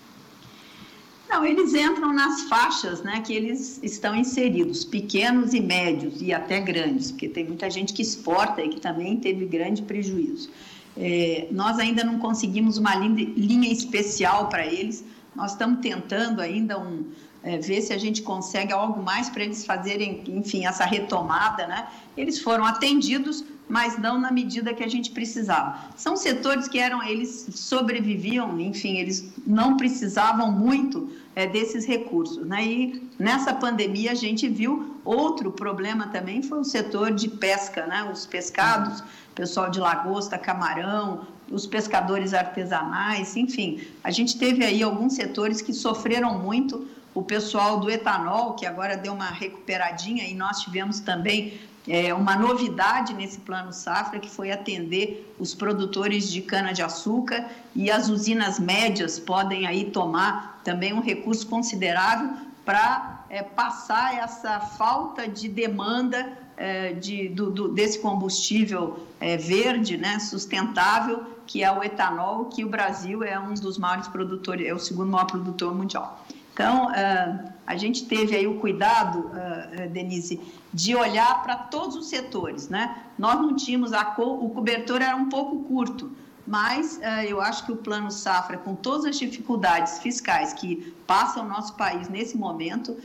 Não, 1.36 1.46
eles 1.46 1.74
entram 1.74 2.14
nas 2.14 2.44
faixas 2.44 3.04
né, 3.04 3.20
que 3.20 3.34
eles 3.34 3.78
estão 3.84 4.16
inseridos, 4.16 4.86
pequenos 4.86 5.54
e 5.54 5.60
médios 5.60 6.22
e 6.22 6.32
até 6.32 6.62
grandes, 6.62 7.12
porque 7.12 7.28
tem 7.28 7.44
muita 7.44 7.70
gente 7.70 7.92
que 7.92 8.02
exporta 8.02 8.62
e 8.62 8.70
que 8.70 8.80
também 8.80 9.18
teve 9.18 9.46
grande 9.46 9.82
prejuízo. 9.82 10.50
É, 10.96 11.50
nós 11.52 11.78
ainda 11.78 12.06
não 12.06 12.20
conseguimos 12.20 12.78
uma 12.78 12.96
linha 12.96 13.70
especial 13.70 14.48
para 14.48 14.66
eles, 14.66 15.04
nós 15.36 15.52
estamos 15.52 15.82
tentando 15.82 16.40
ainda 16.40 16.80
um, 16.80 17.04
é, 17.46 17.60
ver 17.60 17.82
se 17.82 17.94
a 17.94 17.98
gente 17.98 18.24
consegue 18.24 18.74
algo 18.74 19.02
mais 19.04 19.30
para 19.30 19.44
eles 19.44 19.64
fazerem, 19.64 20.24
enfim, 20.28 20.66
essa 20.66 20.84
retomada, 20.84 21.68
né? 21.68 21.88
Eles 22.18 22.42
foram 22.42 22.66
atendidos, 22.66 23.46
mas 23.70 24.00
não 24.00 24.20
na 24.20 24.32
medida 24.32 24.74
que 24.74 24.84
a 24.84 24.88
gente 24.88 25.12
precisava. 25.12 25.80
São 25.96 26.18
setores 26.18 26.68
que 26.68 26.80
eram, 26.80 27.04
eles 27.04 27.48
sobreviviam, 27.54 28.60
enfim, 28.60 28.98
eles 28.98 29.32
não 29.46 29.78
precisavam 29.78 30.52
muito 30.52 31.12
é, 31.36 31.46
desses 31.46 31.86
recursos. 31.86 32.46
Né? 32.46 32.66
E 32.66 33.10
nessa 33.20 33.54
pandemia 33.54 34.12
a 34.12 34.16
gente 34.16 34.48
viu 34.48 35.00
outro 35.06 35.52
problema 35.52 36.08
também, 36.08 36.42
foi 36.42 36.60
o 36.60 36.64
setor 36.64 37.14
de 37.14 37.28
pesca, 37.28 37.86
né? 37.86 38.10
os 38.12 38.26
pescados, 38.26 39.04
pessoal 39.36 39.70
de 39.70 39.80
lagosta, 39.80 40.38
camarão, 40.38 41.28
os 41.52 41.68
pescadores 41.68 42.34
artesanais, 42.34 43.36
enfim, 43.36 43.82
a 44.04 44.10
gente 44.10 44.38
teve 44.40 44.66
aí 44.66 44.82
alguns 44.82 45.14
setores 45.14 45.62
que 45.62 45.74
sofreram 45.74 46.40
muito, 46.40 46.88
o 47.16 47.24
pessoal 47.24 47.80
do 47.80 47.90
etanol, 47.90 48.54
que 48.54 48.66
agora 48.66 48.98
deu 48.98 49.14
uma 49.14 49.30
recuperadinha, 49.30 50.28
e 50.28 50.36
nós 50.36 50.60
tivemos 50.60 51.00
também 51.00 51.60
é, 51.88 52.14
uma 52.14 52.36
novidade 52.36 53.14
nesse 53.14 53.40
plano 53.40 53.72
safra, 53.72 54.20
que 54.20 54.30
foi 54.30 54.52
atender 54.52 55.34
os 55.40 55.56
produtores 55.56 56.30
de 56.30 56.42
cana-de-açúcar 56.42 57.50
e 57.74 57.90
as 57.90 58.10
usinas 58.10 58.60
médias 58.60 59.18
podem 59.18 59.66
aí 59.66 59.86
tomar 59.86 60.60
também 60.64 60.94
um 60.94 61.00
recurso 61.00 61.48
considerável 61.48 62.32
para 62.66 63.26
é, 63.30 63.42
passar 63.42 64.18
essa 64.18 64.60
falta 64.60 65.28
de 65.28 65.48
demanda 65.48 66.38
é, 66.58 66.94
de, 66.94 67.30
do, 67.30 67.52
do, 67.52 67.68
desse 67.70 68.00
combustível 68.00 69.08
é, 69.20 69.38
verde, 69.38 69.98
né, 69.98 70.20
sustentável, 70.20 71.24
que 71.46 71.64
é 71.64 71.72
o 71.72 71.84
etanol, 71.84 72.46
que 72.46 72.66
o 72.66 72.70
Brasil 72.70 73.24
é 73.24 73.40
um 73.40 73.54
dos 73.54 73.78
maiores 73.78 74.08
produtores, 74.08 74.68
é 74.68 74.74
o 74.74 74.80
segundo 74.80 75.12
maior 75.12 75.26
produtor 75.26 75.74
mundial. 75.76 76.26
Então, 76.56 76.86
uh, 76.86 77.52
a 77.68 77.76
gente 77.76 78.06
teve 78.06 78.34
aí 78.34 78.48
o 78.48 78.62
cuidado, 78.62 79.30
uh, 79.30 79.90
Denise, 79.90 80.40
de 80.74 80.96
olhar 80.96 81.44
para 81.44 81.58
todos 81.58 81.98
os 81.98 82.08
setores, 82.08 82.70
né? 82.70 82.96
Nós 83.18 83.36
não 83.36 83.54
tínhamos, 83.58 83.92
a 83.92 84.06
co 84.06 84.24
o 84.24 84.50
cobertor 84.52 85.02
era 85.02 85.18
um 85.18 85.28
pouco 85.28 85.66
curto, 85.66 86.10
mas 86.48 87.00
eu 87.28 87.42
acho 87.42 87.66
que 87.66 87.72
o 87.72 87.76
Plano 87.76 88.12
Safra, 88.12 88.56
com 88.56 88.76
todas 88.76 89.06
as 89.06 89.18
dificuldades 89.18 89.98
fiscais 89.98 90.54
que 90.54 90.94
passa 91.08 91.42
o 91.42 91.48
nosso 91.48 91.74
país 91.74 92.08
nesse 92.08 92.38
momento, 92.38 92.96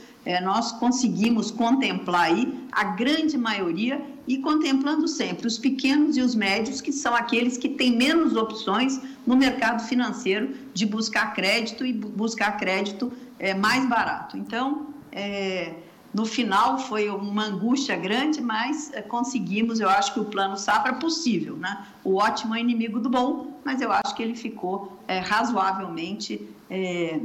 nós 0.42 0.72
conseguimos 0.72 1.50
contemplar 1.50 2.26
aí 2.26 2.68
a 2.70 2.84
grande 2.84 3.38
maioria 3.38 4.04
e 4.28 4.36
contemplando 4.38 5.08
sempre 5.08 5.46
os 5.46 5.56
pequenos 5.56 6.18
e 6.18 6.20
os 6.20 6.34
médios, 6.34 6.82
que 6.82 6.92
são 6.92 7.14
aqueles 7.14 7.56
que 7.56 7.70
têm 7.70 7.96
menos 7.96 8.36
opções 8.36 9.00
no 9.26 9.34
mercado 9.34 9.82
financeiro 9.84 10.54
de 10.74 10.84
buscar 10.84 11.32
crédito 11.32 11.86
e 11.86 11.94
buscar 11.94 12.58
crédito 12.58 13.10
é, 13.40 13.54
mais 13.54 13.88
barato. 13.88 14.36
Então, 14.36 14.88
é, 15.10 15.74
no 16.12 16.26
final 16.26 16.78
foi 16.78 17.08
uma 17.08 17.46
angústia 17.46 17.96
grande, 17.96 18.40
mas 18.40 18.92
é, 18.92 19.00
conseguimos. 19.00 19.80
Eu 19.80 19.88
acho 19.88 20.12
que 20.12 20.20
o 20.20 20.26
plano 20.26 20.56
safra 20.56 20.92
é 20.92 20.94
possível, 20.94 21.56
né? 21.56 21.86
O 22.04 22.16
ótimo 22.16 22.54
é 22.54 22.60
inimigo 22.60 23.00
do 23.00 23.08
bom, 23.08 23.58
mas 23.64 23.80
eu 23.80 23.90
acho 23.90 24.14
que 24.14 24.22
ele 24.22 24.34
ficou 24.34 25.00
é, 25.08 25.18
razoavelmente 25.18 26.46
é, 26.68 27.18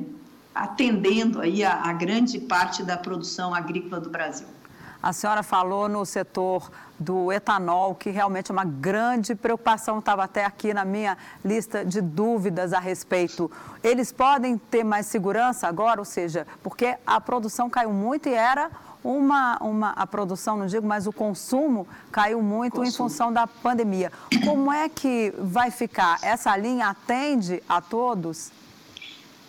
atendendo 0.54 1.42
aí 1.42 1.64
a, 1.64 1.84
a 1.84 1.94
grande 1.94 2.40
parte 2.40 2.82
da 2.82 2.96
produção 2.96 3.54
agrícola 3.54 4.00
do 4.00 4.10
Brasil. 4.10 4.48
A 5.06 5.14
senhora 5.14 5.44
falou 5.44 5.88
no 5.88 6.04
setor 6.04 6.72
do 6.98 7.32
etanol, 7.32 7.94
que 7.94 8.10
realmente 8.10 8.50
é 8.50 8.52
uma 8.52 8.66
grande 8.66 9.36
preocupação, 9.36 10.00
estava 10.00 10.24
até 10.24 10.44
aqui 10.44 10.74
na 10.74 10.84
minha 10.84 11.16
lista 11.44 11.86
de 11.86 12.02
dúvidas 12.02 12.74
a 12.74 12.80
respeito. 12.80 13.52
Eles 13.84 14.12
podem 14.12 14.58
ter 14.58 14.84
mais 14.84 15.06
segurança 15.06 15.68
agora, 15.68 16.02
ou 16.02 16.06
seja, 16.06 16.48
porque 16.64 16.98
a 17.06 17.22
produção 17.22 17.70
caiu 17.70 17.94
muito 17.94 18.28
e 18.28 18.34
era 18.34 18.72
uma, 19.04 19.60
uma 19.62 19.90
a 19.92 20.08
produção, 20.08 20.58
não 20.58 20.66
digo, 20.66 20.88
mas 20.88 21.06
o 21.06 21.14
consumo 21.14 21.88
caiu 22.12 22.42
muito 22.42 22.78
consumo. 22.78 22.88
em 22.88 22.92
função 22.92 23.32
da 23.32 23.46
pandemia. 23.46 24.12
Como 24.44 24.74
é 24.74 24.90
que 24.90 25.32
vai 25.38 25.70
ficar? 25.70 26.18
Essa 26.24 26.58
linha 26.58 26.88
atende 26.88 27.62
a 27.70 27.80
todos? 27.80 28.52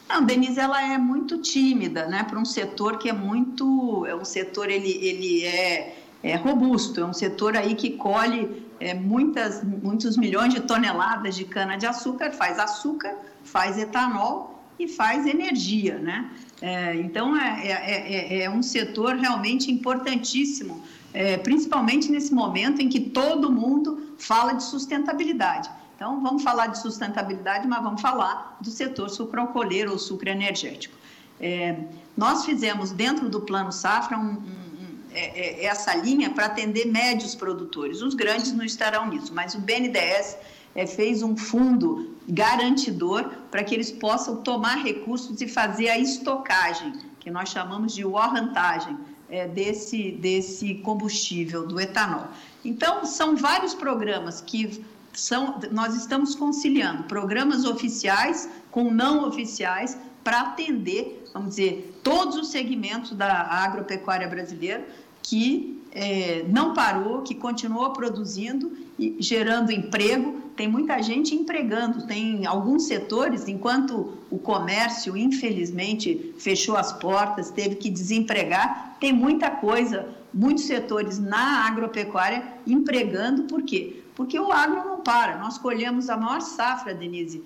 Não, 0.08 0.24
Denise, 0.24 0.60
ela 0.60 0.80
é 0.92 0.96
muito 0.96 1.38
tímida, 1.38 2.06
né? 2.06 2.22
Para 2.22 2.38
um 2.38 2.44
setor 2.44 2.98
que 2.98 3.08
é 3.08 3.12
muito, 3.12 4.06
é 4.06 4.14
um 4.14 4.24
setor 4.24 4.70
ele, 4.70 4.90
ele 5.04 5.44
é, 5.44 5.96
é 6.22 6.36
robusto, 6.36 7.00
é 7.00 7.04
um 7.04 7.12
setor 7.12 7.56
aí 7.56 7.74
que 7.74 7.90
colhe 7.90 8.66
é, 8.78 8.94
muitas, 8.94 9.64
muitos 9.64 10.16
milhões 10.16 10.54
de 10.54 10.60
toneladas 10.60 11.34
de 11.34 11.44
cana 11.44 11.76
de 11.76 11.86
açúcar, 11.86 12.30
faz 12.30 12.58
açúcar, 12.58 13.16
faz 13.42 13.78
etanol 13.78 14.62
e 14.78 14.86
faz 14.86 15.26
energia, 15.26 15.98
né? 15.98 16.30
É, 16.60 16.94
então, 16.96 17.36
é, 17.36 17.66
é, 17.66 18.42
é, 18.42 18.50
um 18.50 18.62
setor 18.62 19.16
realmente 19.16 19.70
importantíssimo, 19.70 20.82
principalmente 21.42 22.10
nesse 22.12 22.34
momento 22.34 22.82
em 22.82 22.88
que 22.90 23.00
todo 23.00 23.50
mundo 23.50 24.14
fala 24.18 24.52
de 24.52 24.62
sustentabilidade. 24.62 25.70
Então, 25.96 26.20
vamos 26.20 26.42
falar 26.42 26.66
de 26.66 26.78
sustentabilidade, 26.78 27.66
mas 27.66 27.82
vamos 27.82 28.02
falar 28.02 28.58
do 28.60 28.70
setor 28.70 29.08
sucroalcooleiro 29.08 29.92
ou 29.92 29.98
sucroenergético. 29.98 30.94
É, 31.40 31.74
nós 32.14 32.44
fizemos 32.44 32.90
dentro 32.90 33.30
do 33.30 33.40
Plano 33.40 33.72
Safra 33.72 34.18
um, 34.18 34.20
um, 34.20 34.34
um, 34.34 34.98
é, 35.14 35.64
essa 35.64 35.94
linha 35.94 36.28
para 36.30 36.46
atender 36.46 36.86
médios 36.86 37.34
produtores. 37.34 38.02
Os 38.02 38.14
grandes 38.14 38.52
não 38.52 38.64
estarão 38.64 39.08
nisso, 39.08 39.32
mas 39.34 39.54
o 39.54 39.58
BNDES 39.58 40.36
é, 40.74 40.86
fez 40.86 41.22
um 41.22 41.34
fundo 41.34 42.14
garantidor 42.28 43.30
para 43.50 43.64
que 43.64 43.74
eles 43.74 43.90
possam 43.90 44.42
tomar 44.42 44.76
recursos 44.82 45.40
e 45.40 45.48
fazer 45.48 45.88
a 45.88 45.98
estocagem, 45.98 46.92
que 47.18 47.30
nós 47.30 47.48
chamamos 47.48 47.94
de 47.94 48.04
warrantagem, 48.04 48.98
é, 49.28 49.48
desse, 49.48 50.12
desse 50.12 50.74
combustível, 50.76 51.66
do 51.66 51.80
etanol. 51.80 52.28
Então, 52.64 53.04
são 53.04 53.34
vários 53.34 53.74
programas 53.74 54.40
que 54.40 54.84
são, 55.16 55.58
nós 55.72 55.94
estamos 55.96 56.34
conciliando 56.34 57.04
programas 57.04 57.64
oficiais 57.64 58.48
com 58.70 58.90
não 58.90 59.26
oficiais 59.26 59.98
para 60.22 60.40
atender, 60.40 61.24
vamos 61.32 61.50
dizer, 61.50 62.00
todos 62.02 62.36
os 62.36 62.48
segmentos 62.48 63.12
da 63.12 63.42
agropecuária 63.48 64.28
brasileira 64.28 64.86
que 65.22 65.82
é, 65.92 66.44
não 66.48 66.74
parou, 66.74 67.22
que 67.22 67.34
continuou 67.34 67.90
produzindo 67.90 68.76
e 68.98 69.16
gerando 69.18 69.72
emprego. 69.72 70.42
Tem 70.54 70.68
muita 70.68 71.02
gente 71.02 71.34
empregando, 71.34 72.06
tem 72.06 72.46
alguns 72.46 72.84
setores, 72.84 73.48
enquanto 73.48 74.18
o 74.30 74.38
comércio, 74.38 75.16
infelizmente, 75.16 76.34
fechou 76.38 76.76
as 76.76 76.92
portas, 76.92 77.50
teve 77.50 77.76
que 77.76 77.90
desempregar, 77.90 78.96
tem 79.00 79.12
muita 79.12 79.50
coisa, 79.50 80.08
muitos 80.32 80.64
setores 80.64 81.18
na 81.18 81.66
agropecuária 81.66 82.42
empregando, 82.66 83.44
por 83.44 83.62
quê? 83.62 84.02
Porque 84.16 84.40
o 84.40 84.50
agro 84.50 84.82
não 84.84 85.00
para. 85.00 85.36
Nós 85.36 85.58
colhemos 85.58 86.08
a 86.08 86.16
maior 86.16 86.40
safra, 86.40 86.94
Denise, 86.94 87.44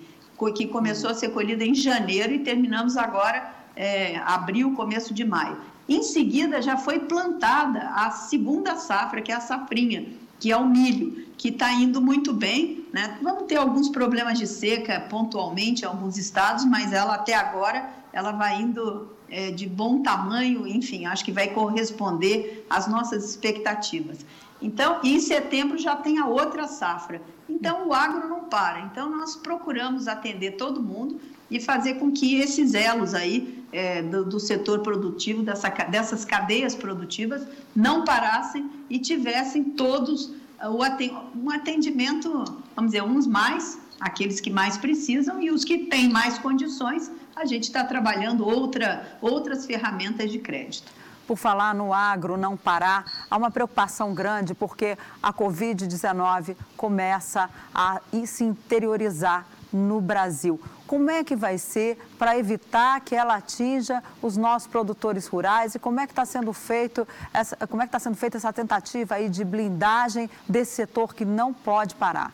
que 0.55 0.65
começou 0.65 1.11
a 1.11 1.13
ser 1.13 1.29
colhida 1.29 1.63
em 1.63 1.75
janeiro 1.75 2.33
e 2.33 2.39
terminamos 2.39 2.97
agora, 2.97 3.53
é, 3.75 4.17
abril, 4.25 4.73
começo 4.73 5.13
de 5.13 5.23
maio. 5.23 5.57
Em 5.87 6.01
seguida, 6.01 6.61
já 6.61 6.77
foi 6.77 6.99
plantada 6.99 7.89
a 7.89 8.09
segunda 8.11 8.77
safra, 8.77 9.21
que 9.21 9.31
é 9.31 9.35
a 9.35 9.41
safrinha, 9.41 10.05
que 10.39 10.51
é 10.51 10.57
o 10.57 10.65
milho, 10.65 11.27
que 11.37 11.49
está 11.49 11.71
indo 11.73 12.01
muito 12.01 12.33
bem. 12.33 12.85
Né? 12.93 13.19
Vamos 13.21 13.43
ter 13.43 13.57
alguns 13.57 13.89
problemas 13.89 14.39
de 14.39 14.47
seca 14.47 15.01
pontualmente 15.01 15.83
em 15.83 15.85
alguns 15.85 16.17
estados, 16.17 16.63
mas 16.65 16.93
ela 16.93 17.15
até 17.15 17.33
agora 17.33 17.89
ela 18.13 18.31
vai 18.31 18.61
indo 18.61 19.09
é, 19.29 19.51
de 19.51 19.67
bom 19.67 20.01
tamanho, 20.01 20.67
enfim, 20.67 21.05
acho 21.05 21.23
que 21.23 21.31
vai 21.31 21.49
corresponder 21.49 22.65
às 22.69 22.87
nossas 22.87 23.23
expectativas. 23.23 24.25
Então, 24.61 24.99
em 25.03 25.19
setembro 25.19 25.77
já 25.77 25.95
tem 25.95 26.19
a 26.19 26.27
outra 26.27 26.67
safra. 26.67 27.21
Então, 27.49 27.87
o 27.87 27.93
agro 27.93 28.29
não 28.29 28.41
para. 28.41 28.81
Então, 28.81 29.09
nós 29.09 29.35
procuramos 29.35 30.07
atender 30.07 30.51
todo 30.51 30.81
mundo 30.81 31.19
e 31.49 31.59
fazer 31.59 31.95
com 31.95 32.11
que 32.11 32.35
esses 32.35 32.73
elos 32.73 33.13
aí 33.13 33.63
é, 33.73 34.01
do, 34.01 34.23
do, 34.23 34.39
setor 34.39 34.79
produtivo, 34.79 35.41
dessa, 35.41 35.69
dessas 35.69 36.23
cadeias 36.23 36.75
produtivas, 36.75 37.45
não 37.75 38.05
parassem 38.05 38.69
e 38.89 38.99
tivessem 38.99 39.63
todos 39.63 40.31
o, 40.63 41.39
um 41.39 41.49
atendimento, 41.49 42.29
vamos 42.75 42.91
dizer, 42.91 43.03
uns 43.03 43.25
mais, 43.25 43.79
aqueles 43.99 44.39
que 44.39 44.49
mais 44.49 44.77
precisam, 44.77 45.41
e 45.41 45.51
os 45.51 45.65
que 45.65 45.79
têm 45.79 46.09
mais 46.09 46.37
condições, 46.37 47.11
a 47.35 47.45
gente 47.45 47.63
está 47.63 47.83
trabalhando 47.83 48.45
outra, 48.45 49.17
outras 49.21 49.65
ferramentas 49.65 50.31
de 50.31 50.39
crédito 50.39 51.00
por 51.31 51.37
falar 51.37 51.73
no 51.73 51.93
agro 51.93 52.35
não 52.35 52.57
parar, 52.57 53.05
há 53.31 53.37
uma 53.37 53.49
preocupação 53.49 54.13
grande 54.13 54.53
porque 54.53 54.97
a 55.23 55.31
Covid-19 55.31 56.57
começa 56.75 57.49
a 57.73 58.01
se 58.25 58.43
interiorizar 58.43 59.45
no 59.71 60.01
Brasil. 60.01 60.59
Como 60.85 61.09
é 61.09 61.23
que 61.23 61.33
vai 61.33 61.57
ser 61.57 61.97
para 62.19 62.37
evitar 62.37 62.99
que 62.99 63.15
ela 63.15 63.35
atinja 63.35 64.03
os 64.21 64.35
nossos 64.35 64.67
produtores 64.67 65.25
rurais 65.25 65.73
e 65.73 65.79
como 65.79 66.01
é 66.01 66.05
que 66.05 66.11
está 66.11 66.25
sendo 66.25 66.51
feito 66.51 67.07
essa, 67.33 67.55
como 67.65 67.81
é 67.81 67.85
que 67.85 67.95
está 67.95 67.99
sendo 67.99 68.17
feita 68.17 68.35
essa 68.35 68.51
tentativa 68.51 69.15
aí 69.15 69.29
de 69.29 69.45
blindagem 69.45 70.29
desse 70.49 70.73
setor 70.73 71.15
que 71.15 71.23
não 71.23 71.53
pode 71.53 71.95
parar? 71.95 72.33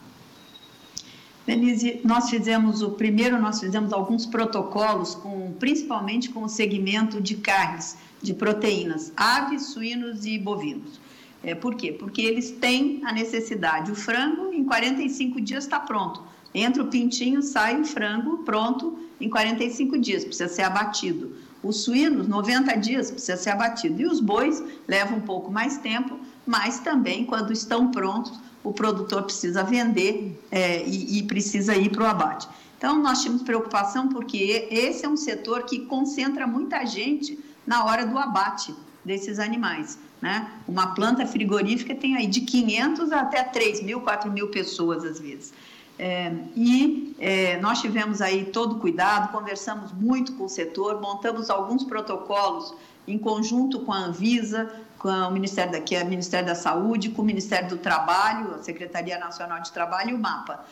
Denise, 1.48 2.02
nós 2.04 2.30
fizemos 2.30 2.82
o 2.82 2.92
primeiro, 2.92 3.42
nós 3.42 3.62
fizemos 3.62 3.94
alguns 3.94 4.26
protocolos 4.26 5.16
com, 5.16 5.54
principalmente 5.54 6.28
com 6.28 6.44
o 6.44 6.50
segmento 6.50 7.22
de 7.22 7.36
carnes 7.38 7.96
de 8.22 8.34
proteínas, 8.34 9.14
aves, 9.16 9.68
suínos 9.68 10.26
e 10.26 10.38
bovinos. 10.38 11.00
É, 11.42 11.56
por 11.56 11.76
quê? 11.76 11.94
Porque 11.94 12.22
eles 12.22 12.52
têm 12.52 13.02
a 13.06 13.14
necessidade. 13.14 13.90
O 13.90 13.96
frango, 13.96 14.52
em 14.52 14.66
45 14.66 15.40
dias, 15.40 15.64
está 15.64 15.80
pronto. 15.80 16.22
Entra 16.54 16.84
o 16.84 16.88
pintinho, 16.88 17.42
sai 17.42 17.80
o 17.80 17.86
frango 17.86 18.40
pronto 18.40 19.00
em 19.22 19.30
45 19.30 19.98
dias, 20.00 20.26
precisa 20.26 20.50
ser 20.50 20.64
abatido. 20.64 21.32
Os 21.64 21.86
suínos, 21.86 22.28
90 22.28 22.76
dias, 22.76 23.10
precisa 23.10 23.38
ser 23.38 23.52
abatido. 23.52 24.02
E 24.02 24.06
os 24.06 24.20
bois 24.20 24.62
levam 24.86 25.20
um 25.20 25.22
pouco 25.22 25.50
mais 25.50 25.78
tempo, 25.78 26.20
mas 26.46 26.80
também, 26.80 27.24
quando 27.24 27.54
estão 27.54 27.90
prontos, 27.90 28.38
o 28.68 28.74
produtor 28.74 29.24
precisa 29.24 29.64
vender 29.64 30.38
é, 30.52 30.84
e, 30.86 31.20
e 31.20 31.24
precisa 31.24 31.76
ir 31.76 31.90
para 31.90 32.04
o 32.04 32.06
abate. 32.06 32.48
Então, 32.78 33.02
nós 33.02 33.22
tínhamos 33.22 33.42
preocupação 33.42 34.10
porque 34.10 34.68
esse 34.70 35.06
é 35.06 35.10
um 35.10 35.18
setor 35.18 35.64
que 35.64 35.80
concentra 35.80 36.46
muita 36.46 36.86
gente 36.86 37.40
na 37.66 37.86
hora 37.86 38.06
do 38.06 38.18
abate 38.18 38.74
desses 39.04 39.40
animais. 39.40 39.98
Né? 40.22 40.52
Uma 40.68 40.94
planta 40.94 41.26
frigorífica 41.26 41.96
tem 41.96 42.16
aí 42.16 42.28
de 42.28 42.42
500 42.42 43.12
até 43.12 43.44
3 43.44 43.82
mil, 43.82 44.02
4 44.02 44.30
mil 44.32 44.50
pessoas 44.50 45.04
às 45.04 45.20
vezes. 45.20 45.54
É, 46.00 46.32
e 46.56 47.16
é, 47.18 47.60
nós 47.60 47.82
tivemos 47.82 48.22
aí 48.22 48.46
todo 48.46 48.76
cuidado, 48.76 49.32
conversamos 49.32 49.92
muito 49.92 50.34
com 50.34 50.46
o 50.46 50.50
setor, 50.50 51.02
montamos 51.02 51.50
alguns 51.50 51.84
protocolos 51.84 52.74
em 53.08 53.18
conjunto 53.18 53.80
com 53.80 53.92
a 53.92 53.98
Anvisa, 53.98 54.72
com 55.00 55.10
o 55.10 55.32
Ministério 55.32 55.72
da, 55.72 55.80
que 55.80 55.96
é 55.96 56.04
o 56.04 56.08
Ministério 56.08 56.48
da 56.48 56.56
Saúde, 56.56 57.10
com 57.10 57.22
o 57.22 57.26
Ministério 57.26 57.70
do 57.70 57.78
Trabalho, 57.78 58.56
a 58.56 58.64
Secretaria 58.64 59.18
Nacional 59.18 59.62
de 59.62 59.72
Trabalho 59.72 60.12
e 60.12 60.14
o 60.14 60.20
MAPA. 60.20 60.66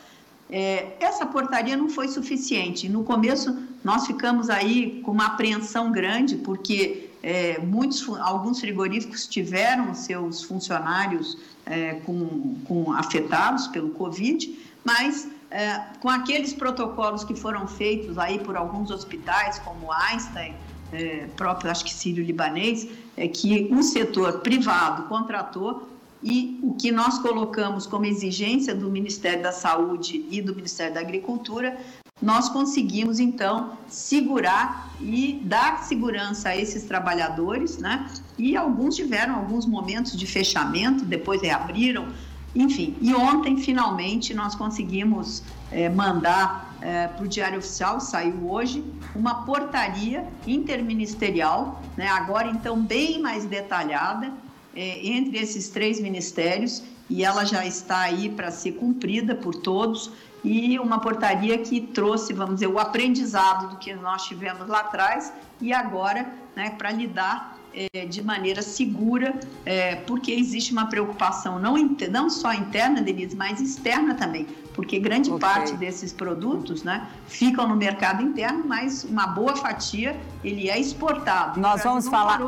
É, 0.48 0.96
essa 1.00 1.26
portaria 1.26 1.76
não 1.76 1.88
foi 1.88 2.08
suficiente. 2.08 2.88
No 2.88 3.02
começo, 3.02 3.56
nós 3.82 4.06
ficamos 4.06 4.48
aí 4.48 5.00
com 5.04 5.10
uma 5.10 5.26
apreensão 5.26 5.90
grande, 5.90 6.36
porque 6.36 7.10
é, 7.22 7.58
muitos, 7.58 8.08
alguns 8.20 8.60
frigoríficos 8.60 9.26
tiveram 9.26 9.94
seus 9.94 10.42
funcionários 10.42 11.36
é, 11.64 11.94
com, 12.06 12.56
com 12.64 12.92
afetados 12.92 13.66
pelo 13.66 13.90
Covid, 13.90 14.56
mas 14.84 15.28
é, 15.50 15.82
com 16.00 16.08
aqueles 16.08 16.52
protocolos 16.52 17.24
que 17.24 17.34
foram 17.34 17.66
feitos 17.66 18.18
aí 18.18 18.38
por 18.38 18.56
alguns 18.56 18.90
hospitais, 18.90 19.58
como 19.60 19.92
Einstein, 19.92 20.54
é, 20.92 21.26
próprio, 21.36 21.70
acho 21.70 21.84
que 21.84 21.92
sírio-libanês, 21.92 22.88
é 23.16 23.26
que 23.28 23.68
o 23.72 23.82
setor 23.82 24.40
privado 24.40 25.04
contratou 25.04 25.88
e 26.22 26.58
o 26.62 26.74
que 26.74 26.90
nós 26.90 27.18
colocamos 27.18 27.86
como 27.86 28.04
exigência 28.04 28.74
do 28.74 28.90
Ministério 28.90 29.42
da 29.42 29.52
Saúde 29.52 30.24
e 30.30 30.40
do 30.40 30.54
Ministério 30.54 30.94
da 30.94 31.00
Agricultura, 31.00 31.78
nós 32.20 32.48
conseguimos 32.48 33.20
então 33.20 33.76
segurar 33.86 34.90
e 35.00 35.40
dar 35.44 35.84
segurança 35.84 36.48
a 36.48 36.56
esses 36.56 36.84
trabalhadores, 36.84 37.76
né? 37.76 38.10
E 38.38 38.56
alguns 38.56 38.96
tiveram 38.96 39.34
alguns 39.34 39.66
momentos 39.66 40.16
de 40.16 40.26
fechamento, 40.26 41.04
depois 41.04 41.42
reabriram, 41.42 42.08
enfim. 42.54 42.96
E 43.02 43.14
ontem, 43.14 43.58
finalmente, 43.58 44.32
nós 44.32 44.54
conseguimos 44.54 45.42
é, 45.70 45.90
mandar 45.90 46.65
é, 46.80 47.08
para 47.08 47.24
o 47.24 47.28
Diário 47.28 47.58
Oficial, 47.58 48.00
saiu 48.00 48.50
hoje, 48.50 48.84
uma 49.14 49.44
portaria 49.44 50.26
interministerial, 50.46 51.82
né? 51.96 52.08
Agora 52.08 52.48
então 52.48 52.80
bem 52.80 53.20
mais 53.20 53.44
detalhada 53.44 54.32
é, 54.74 55.06
entre 55.06 55.38
esses 55.38 55.68
três 55.68 56.00
ministérios 56.00 56.82
e 57.08 57.24
ela 57.24 57.44
já 57.44 57.64
está 57.64 58.00
aí 58.00 58.28
para 58.28 58.50
ser 58.50 58.72
cumprida 58.72 59.34
por 59.34 59.54
todos 59.54 60.10
e 60.44 60.78
uma 60.78 61.00
portaria 61.00 61.58
que 61.58 61.80
trouxe, 61.80 62.32
vamos 62.32 62.56
dizer, 62.56 62.68
o 62.68 62.78
aprendizado 62.78 63.70
do 63.70 63.76
que 63.78 63.94
nós 63.94 64.24
tivemos 64.24 64.68
lá 64.68 64.80
atrás 64.80 65.32
e 65.60 65.72
agora, 65.72 66.30
né, 66.54 66.70
para 66.70 66.90
lidar 66.92 67.55
é, 67.92 68.06
de 68.06 68.22
maneira 68.22 68.62
segura, 68.62 69.38
é, 69.66 69.96
porque 69.96 70.32
existe 70.32 70.72
uma 70.72 70.86
preocupação 70.86 71.58
não, 71.58 71.76
não 72.10 72.30
só 72.30 72.54
interna, 72.54 73.02
Denise, 73.02 73.36
mas 73.36 73.60
externa 73.60 74.14
também, 74.14 74.46
porque 74.72 74.98
grande 74.98 75.30
okay. 75.30 75.40
parte 75.40 75.74
desses 75.74 76.10
produtos 76.10 76.82
né, 76.82 77.06
ficam 77.26 77.68
no 77.68 77.76
mercado 77.76 78.22
interno, 78.22 78.64
mas 78.66 79.04
uma 79.04 79.26
boa 79.26 79.54
fatia 79.56 80.18
ele 80.42 80.70
é 80.70 80.80
exportado. 80.80 81.60
Nós 81.60 81.82
vamos 81.82 82.08
falar, 82.08 82.40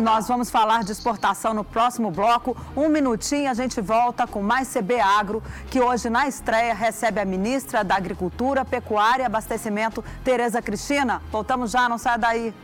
nós 0.00 0.28
vamos 0.28 0.50
falar 0.50 0.84
de 0.84 0.92
exportação 0.92 1.54
no 1.54 1.64
próximo 1.64 2.10
bloco. 2.10 2.54
Um 2.76 2.88
minutinho, 2.90 3.50
a 3.50 3.54
gente 3.54 3.80
volta 3.80 4.26
com 4.26 4.42
mais 4.42 4.68
CB 4.68 5.00
Agro, 5.00 5.42
que 5.70 5.80
hoje 5.80 6.10
na 6.10 6.28
estreia 6.28 6.74
recebe 6.74 7.20
a 7.20 7.24
ministra 7.24 7.82
da 7.82 7.96
Agricultura, 7.96 8.66
Pecuária 8.66 9.22
e 9.22 9.26
Abastecimento, 9.26 10.04
Tereza 10.22 10.60
Cristina. 10.60 11.22
Voltamos 11.32 11.70
já, 11.70 11.88
não 11.88 11.96
saia 11.96 12.18
daí. 12.18 12.54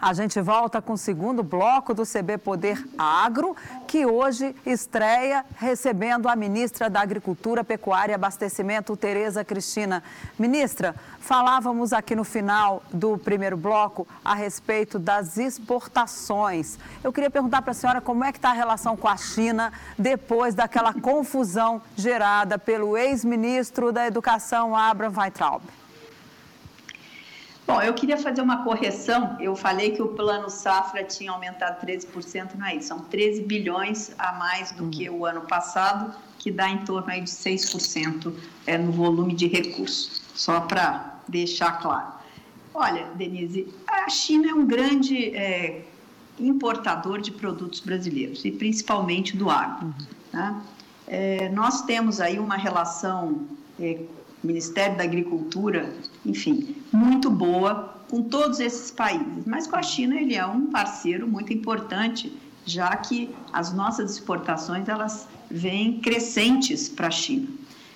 A 0.00 0.14
gente 0.14 0.40
volta 0.40 0.80
com 0.80 0.94
o 0.94 0.98
segundo 0.98 1.42
bloco 1.42 1.92
do 1.92 2.06
CB 2.06 2.38
Poder 2.38 2.82
Agro, 2.96 3.54
que 3.86 4.06
hoje 4.06 4.56
estreia 4.64 5.44
recebendo 5.56 6.26
a 6.26 6.34
ministra 6.34 6.88
da 6.88 7.02
Agricultura, 7.02 7.62
Pecuária 7.62 8.12
e 8.12 8.14
Abastecimento, 8.14 8.96
Tereza 8.96 9.44
Cristina. 9.44 10.02
Ministra, 10.38 10.94
falávamos 11.18 11.92
aqui 11.92 12.16
no 12.16 12.24
final 12.24 12.82
do 12.90 13.18
primeiro 13.18 13.58
bloco 13.58 14.08
a 14.24 14.34
respeito 14.34 14.98
das 14.98 15.36
exportações. 15.36 16.78
Eu 17.04 17.12
queria 17.12 17.30
perguntar 17.30 17.60
para 17.60 17.72
a 17.72 17.74
senhora 17.74 18.00
como 18.00 18.24
é 18.24 18.32
que 18.32 18.38
está 18.38 18.52
a 18.52 18.54
relação 18.54 18.96
com 18.96 19.06
a 19.06 19.18
China 19.18 19.70
depois 19.98 20.54
daquela 20.54 20.94
confusão 20.94 21.82
gerada 21.94 22.58
pelo 22.58 22.96
ex-ministro 22.96 23.92
da 23.92 24.06
Educação, 24.06 24.74
Abraham 24.74 25.12
Weintraub. 25.14 25.62
Bom, 27.70 27.80
eu 27.80 27.94
queria 27.94 28.16
fazer 28.16 28.42
uma 28.42 28.64
correção. 28.64 29.36
Eu 29.38 29.54
falei 29.54 29.92
que 29.92 30.02
o 30.02 30.08
plano 30.08 30.50
safra 30.50 31.04
tinha 31.04 31.30
aumentado 31.30 31.80
13%, 31.86 32.56
não 32.56 32.66
é 32.66 32.74
isso. 32.74 32.88
São 32.88 32.98
13 32.98 33.42
bilhões 33.42 34.12
a 34.18 34.32
mais 34.32 34.72
do 34.72 34.88
que 34.88 35.08
o 35.08 35.24
ano 35.24 35.42
passado, 35.42 36.12
que 36.36 36.50
dá 36.50 36.68
em 36.68 36.78
torno 36.78 37.08
aí 37.08 37.20
de 37.20 37.30
6% 37.30 38.34
é, 38.66 38.76
no 38.76 38.90
volume 38.90 39.36
de 39.36 39.46
recursos. 39.46 40.20
Só 40.34 40.62
para 40.62 41.20
deixar 41.28 41.80
claro. 41.80 42.12
Olha, 42.74 43.06
Denise, 43.14 43.72
a 43.86 44.08
China 44.08 44.50
é 44.50 44.54
um 44.54 44.66
grande 44.66 45.32
é, 45.36 45.84
importador 46.40 47.20
de 47.20 47.30
produtos 47.30 47.78
brasileiros, 47.78 48.44
e 48.44 48.50
principalmente 48.50 49.36
do 49.36 49.48
agro. 49.48 49.86
Uhum. 49.86 49.94
Né? 50.32 50.62
É, 51.06 51.48
nós 51.50 51.82
temos 51.82 52.20
aí 52.20 52.36
uma 52.40 52.56
relação 52.56 53.46
é, 53.78 54.00
Ministério 54.42 54.96
da 54.96 55.04
Agricultura, 55.04 55.92
enfim, 56.24 56.76
muito 56.92 57.30
boa 57.30 57.94
com 58.08 58.22
todos 58.22 58.60
esses 58.60 58.90
países. 58.90 59.44
Mas 59.46 59.66
com 59.66 59.76
a 59.76 59.82
China 59.82 60.20
ele 60.20 60.34
é 60.34 60.44
um 60.44 60.66
parceiro 60.66 61.26
muito 61.26 61.52
importante, 61.52 62.32
já 62.66 62.94
que 62.96 63.30
as 63.52 63.72
nossas 63.72 64.12
exportações 64.12 64.88
elas 64.88 65.28
vêm 65.50 66.00
crescentes 66.00 66.88
para 66.88 67.08
a 67.08 67.10
China. 67.10 67.48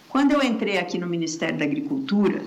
Quando 0.08 0.32
eu 0.32 0.42
entrei 0.42 0.78
aqui 0.78 0.96
no 0.96 1.06
Ministério 1.06 1.58
da 1.58 1.64
Agricultura, 1.64 2.42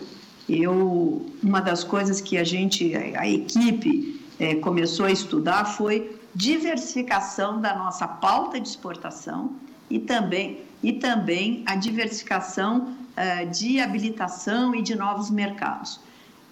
eu 0.48 1.26
uma 1.44 1.60
das 1.60 1.84
coisas 1.84 2.22
que 2.22 2.38
a 2.38 2.44
gente, 2.44 2.96
a, 2.96 3.28
equipe 3.28 4.22
é, 4.40 4.56
começou 4.56 5.06
a 5.06 5.12
estudar 5.12 5.66
foi 5.66 6.18
diversificação 6.34 7.60
da 7.60 7.76
nossa 7.76 8.08
pauta 8.08 8.60
de 8.60 8.68
exportação 8.68 9.52
e 9.90 10.00
também 10.00 10.60
e 10.82 10.94
também 10.94 11.64
a 11.66 11.76
diversificação 11.76 12.96
de 13.52 13.80
habilitação 13.80 14.76
e 14.76 14.82
de 14.82 14.96
novos 14.96 15.30
mercados. 15.30 16.00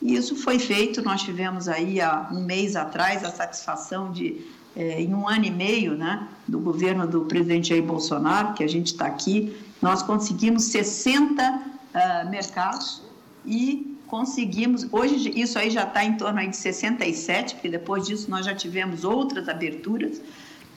E 0.01 0.15
isso 0.15 0.35
foi 0.35 0.59
feito, 0.59 1.01
nós 1.01 1.23
tivemos 1.23 1.67
aí 1.67 2.01
há 2.01 2.29
um 2.31 2.43
mês 2.43 2.75
atrás 2.75 3.23
a 3.23 3.31
satisfação 3.31 4.11
de, 4.11 4.41
eh, 4.75 5.01
em 5.01 5.13
um 5.13 5.27
ano 5.27 5.45
e 5.45 5.51
meio, 5.51 5.95
né, 5.95 6.27
do 6.47 6.59
governo 6.59 7.07
do 7.07 7.21
presidente 7.21 7.69
Jair 7.69 7.83
Bolsonaro, 7.83 8.53
que 8.53 8.63
a 8.63 8.67
gente 8.67 8.87
está 8.87 9.05
aqui, 9.05 9.55
nós 9.81 10.03
conseguimos 10.03 10.65
60 10.65 11.41
uh, 11.41 11.61
ah, 11.93 12.23
mercados 12.29 13.01
e 13.45 13.97
conseguimos, 14.07 14.87
hoje 14.91 15.31
isso 15.35 15.57
aí 15.57 15.69
já 15.69 15.83
está 15.83 16.03
em 16.03 16.17
torno 16.17 16.39
de 16.47 16.55
67, 16.55 17.55
porque 17.55 17.69
depois 17.69 18.05
disso 18.05 18.29
nós 18.29 18.45
já 18.45 18.53
tivemos 18.53 19.03
outras 19.03 19.49
aberturas, 19.49 20.21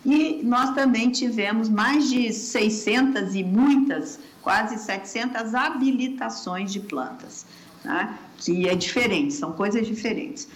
e 0.04 0.40
nós 0.44 0.74
também 0.74 1.10
tivemos 1.10 1.68
mais 1.68 2.08
de 2.08 2.32
600 2.32 3.34
e 3.34 3.42
muitas, 3.42 4.18
quase 4.42 4.78
700 4.78 5.54
habilitações 5.54 6.72
de 6.72 6.80
plantas, 6.80 7.44
né? 7.84 8.16
que 8.36 8.68
é 8.68 8.74
diferente, 8.74 9.34
são 9.34 9.52
coisas 9.52 9.86
diferentes. 9.86 10.48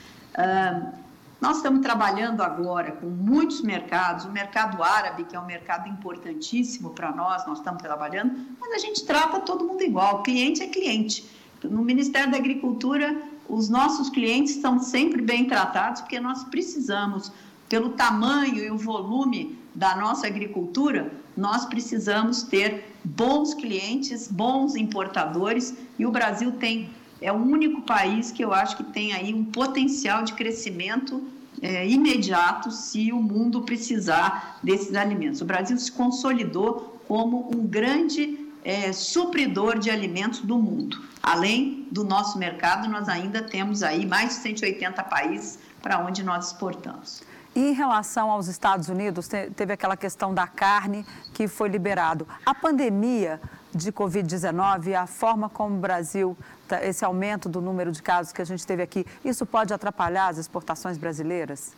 Nós 1.41 1.57
estamos 1.57 1.81
trabalhando 1.81 2.41
agora 2.41 2.93
com 2.93 3.07
muitos 3.07 3.63
mercados, 3.63 4.25
o 4.25 4.31
mercado 4.31 4.81
árabe, 4.81 5.25
que 5.25 5.35
é 5.35 5.41
um 5.41 5.45
mercado 5.45 5.89
importantíssimo 5.89 6.91
para 6.91 7.11
nós, 7.11 7.45
nós 7.45 7.59
estamos 7.59 7.83
trabalhando, 7.83 8.33
mas 8.61 8.73
a 8.75 8.79
gente 8.79 9.05
trata 9.05 9.41
todo 9.41 9.65
mundo 9.65 9.83
igual, 9.83 10.23
cliente 10.23 10.63
é 10.63 10.69
cliente. 10.69 11.29
No 11.65 11.83
Ministério 11.83 12.31
da 12.31 12.37
Agricultura, 12.37 13.21
os 13.49 13.69
nossos 13.69 14.09
clientes 14.09 14.55
são 14.55 14.79
sempre 14.79 15.21
bem 15.21 15.47
tratados, 15.47 16.01
porque 16.03 16.21
nós 16.21 16.45
precisamos 16.45 17.33
pelo 17.73 17.93
tamanho 17.93 18.63
e 18.63 18.71
o 18.71 18.77
volume 18.77 19.59
da 19.75 19.97
nossa 19.97 20.27
agricultura, 20.27 21.11
nós 21.35 21.65
precisamos 21.65 22.43
ter 22.43 22.95
bons 23.03 23.55
clientes, 23.55 24.29
bons 24.29 24.77
importadores, 24.77 25.75
e 25.99 26.05
o 26.05 26.11
Brasil 26.11 26.53
tem 26.53 26.91
é 27.19 27.33
o 27.33 27.37
único 27.37 27.81
país 27.81 28.31
que 28.31 28.45
eu 28.45 28.53
acho 28.53 28.77
que 28.77 28.85
tem 28.85 29.15
aí 29.15 29.33
um 29.33 29.47
potencial 29.47 30.23
de 30.23 30.35
crescimento 30.35 31.23
é, 31.63 31.89
imediato 31.89 32.71
se 32.71 33.11
o 33.11 33.23
mundo 33.23 33.63
precisar 33.63 34.59
desses 34.63 34.95
alimentos. 34.95 35.41
O 35.41 35.47
Brasil 35.47 35.79
se 35.79 35.91
consolidou 35.91 37.01
como 37.09 37.49
um 37.57 37.67
grande 37.67 38.39
é, 38.63 38.93
supridor 38.93 39.79
de 39.79 39.89
alimentos 39.89 40.41
do 40.41 40.59
mundo. 40.59 41.03
Além 41.23 41.89
do 41.91 42.05
nosso 42.05 42.37
mercado, 42.37 42.87
nós 42.91 43.09
ainda 43.09 43.41
temos 43.41 43.83
aí 43.83 44.05
mais 44.05 44.31
de 44.31 44.35
180 44.43 45.03
países 45.05 45.59
para 45.81 46.05
onde 46.05 46.23
nós 46.23 46.49
exportamos. 46.49 47.23
E 47.55 47.61
em 47.69 47.73
relação 47.73 48.31
aos 48.31 48.49
Estados 48.49 48.89
Unidos, 48.89 49.29
teve 49.29 49.73
aquela 49.73 49.97
questão 49.97 50.33
da 50.33 50.47
carne 50.47 51.05
que 51.35 51.47
foi 51.47 51.69
liberado. 51.69 52.27
A 52.47 52.55
pandemia 52.55 53.41
de 53.75 53.93
Covid-19, 53.93 54.95
a 54.95 55.07
forma 55.07 55.49
como 55.49 55.77
o 55.77 55.79
Brasil, 55.79 56.37
tá, 56.67 56.85
esse 56.85 57.05
aumento 57.05 57.49
do 57.49 57.61
número 57.61 57.93
de 57.93 58.03
casos 58.03 58.33
que 58.33 58.41
a 58.41 58.45
gente 58.45 58.67
teve 58.67 58.83
aqui, 58.83 59.07
isso 59.25 59.45
pode 59.45 59.73
atrapalhar 59.73 60.29
as 60.29 60.39
exportações 60.39 60.97
brasileiras? 60.97 61.75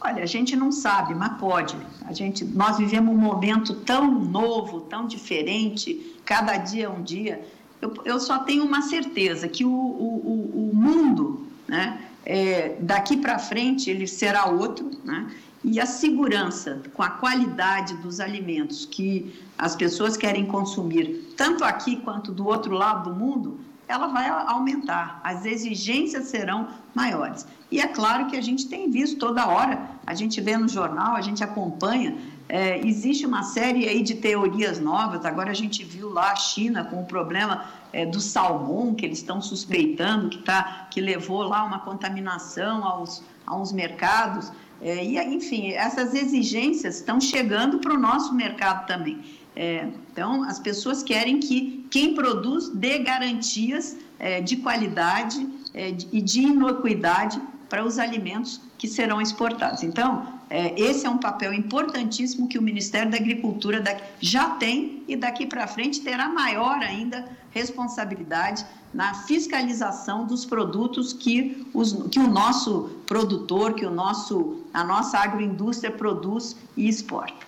Olha, 0.00 0.22
a 0.22 0.26
gente 0.26 0.54
não 0.54 0.70
sabe, 0.70 1.14
mas 1.14 1.38
pode. 1.38 1.76
A 2.04 2.12
gente, 2.12 2.44
nós 2.44 2.78
vivemos 2.78 3.12
um 3.14 3.18
momento 3.18 3.74
tão 3.74 4.12
novo, 4.12 4.82
tão 4.82 5.06
diferente, 5.06 6.20
cada 6.24 6.56
dia 6.56 6.86
é 6.86 6.88
um 6.88 7.02
dia. 7.02 7.44
Eu, 7.80 7.94
eu 8.04 8.20
só 8.20 8.40
tenho 8.40 8.64
uma 8.64 8.82
certeza 8.82 9.48
que 9.48 9.64
o, 9.64 9.70
o, 9.70 10.70
o 10.70 10.76
mundo, 10.76 11.46
né, 11.66 12.05
é, 12.26 12.76
daqui 12.80 13.16
para 13.16 13.38
frente 13.38 13.88
ele 13.88 14.06
será 14.06 14.46
outro, 14.46 14.90
né? 15.04 15.30
E 15.64 15.80
a 15.80 15.86
segurança 15.86 16.82
com 16.92 17.02
a 17.02 17.10
qualidade 17.10 17.96
dos 17.96 18.20
alimentos 18.20 18.84
que 18.84 19.34
as 19.56 19.74
pessoas 19.74 20.16
querem 20.16 20.44
consumir, 20.44 21.32
tanto 21.36 21.64
aqui 21.64 21.96
quanto 21.96 22.32
do 22.32 22.46
outro 22.46 22.74
lado 22.74 23.10
do 23.10 23.16
mundo, 23.16 23.60
ela 23.88 24.08
vai 24.08 24.28
aumentar, 24.28 25.20
as 25.22 25.44
exigências 25.44 26.26
serão 26.26 26.68
maiores. 26.94 27.46
E 27.70 27.80
é 27.80 27.86
claro 27.86 28.26
que 28.26 28.36
a 28.36 28.40
gente 28.40 28.68
tem 28.68 28.90
visto 28.90 29.18
toda 29.18 29.46
hora, 29.46 29.88
a 30.04 30.14
gente 30.14 30.40
vê 30.40 30.56
no 30.56 30.68
jornal, 30.68 31.14
a 31.14 31.20
gente 31.20 31.42
acompanha, 31.42 32.16
é, 32.48 32.78
existe 32.86 33.26
uma 33.26 33.42
série 33.42 33.88
aí 33.88 34.02
de 34.02 34.14
teorias 34.14 34.78
novas. 34.78 35.24
Agora 35.24 35.50
a 35.50 35.54
gente 35.54 35.84
viu 35.84 36.10
lá 36.10 36.32
a 36.32 36.36
China 36.36 36.84
com 36.84 37.02
o 37.02 37.04
problema 37.04 37.64
é, 37.92 38.06
do 38.06 38.20
salmão 38.20 38.94
que 38.94 39.04
eles 39.04 39.18
estão 39.18 39.40
suspeitando 39.40 40.28
que, 40.28 40.38
tá, 40.38 40.86
que 40.90 41.00
levou 41.00 41.42
lá 41.42 41.64
uma 41.64 41.80
contaminação 41.80 42.84
aos, 42.84 43.22
aos 43.44 43.72
mercados. 43.72 44.52
É, 44.80 45.04
e, 45.04 45.18
enfim, 45.18 45.72
essas 45.72 46.14
exigências 46.14 46.96
estão 46.96 47.20
chegando 47.20 47.78
para 47.78 47.92
o 47.92 47.98
nosso 47.98 48.32
mercado 48.34 48.86
também. 48.86 49.20
É, 49.56 49.88
então, 50.12 50.44
as 50.44 50.60
pessoas 50.60 51.02
querem 51.02 51.40
que 51.40 51.86
quem 51.90 52.14
produz 52.14 52.68
dê 52.68 52.98
garantias 52.98 53.96
é, 54.18 54.40
de 54.40 54.58
qualidade 54.58 55.48
é, 55.74 55.88
e 56.12 56.20
de 56.20 56.42
inocuidade 56.42 57.40
para 57.68 57.84
os 57.84 57.98
alimentos 57.98 58.60
que 58.78 58.86
serão 58.86 59.20
exportados. 59.20 59.82
Então, 59.82 60.35
é, 60.48 60.78
esse 60.80 61.06
é 61.06 61.10
um 61.10 61.18
papel 61.18 61.52
importantíssimo 61.52 62.48
que 62.48 62.58
o 62.58 62.62
Ministério 62.62 63.10
da 63.10 63.16
Agricultura 63.16 63.82
já 64.20 64.50
tem 64.50 65.02
e 65.08 65.16
daqui 65.16 65.46
para 65.46 65.66
frente 65.66 66.00
terá 66.00 66.28
maior 66.28 66.78
ainda 66.78 67.24
responsabilidade 67.50 68.64
na 68.94 69.14
fiscalização 69.14 70.24
dos 70.24 70.44
produtos 70.44 71.12
que, 71.12 71.66
os, 71.74 71.92
que 72.10 72.18
o 72.18 72.28
nosso 72.28 73.00
produtor, 73.06 73.74
que 73.74 73.84
o 73.84 73.90
nosso, 73.90 74.62
a 74.72 74.84
nossa 74.84 75.18
agroindústria 75.18 75.90
produz 75.90 76.56
e 76.76 76.88
exporta. 76.88 77.46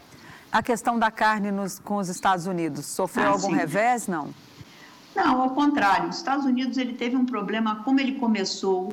A 0.51 0.63
questão 0.63 0.99
da 0.99 1.11
carne 1.11 1.53
nos, 1.53 1.79
com 1.79 1.97
os 1.97 2.09
Estados 2.09 2.47
Unidos, 2.47 2.87
sofreu 2.87 3.27
ah, 3.27 3.33
algum 3.33 3.51
sim. 3.51 3.55
revés, 3.55 4.09
não? 4.09 4.35
Não, 5.19 5.43
ao 5.43 5.51
contrário. 5.51 6.09
Os 6.11 6.19
Estados 6.19 6.45
Unidos 6.45 6.79
ele 6.79 6.93
teve 6.93 7.17
um 7.17 7.27
problema, 7.27 7.83
como 7.83 7.99
ele 7.99 8.13
começou 8.13 8.89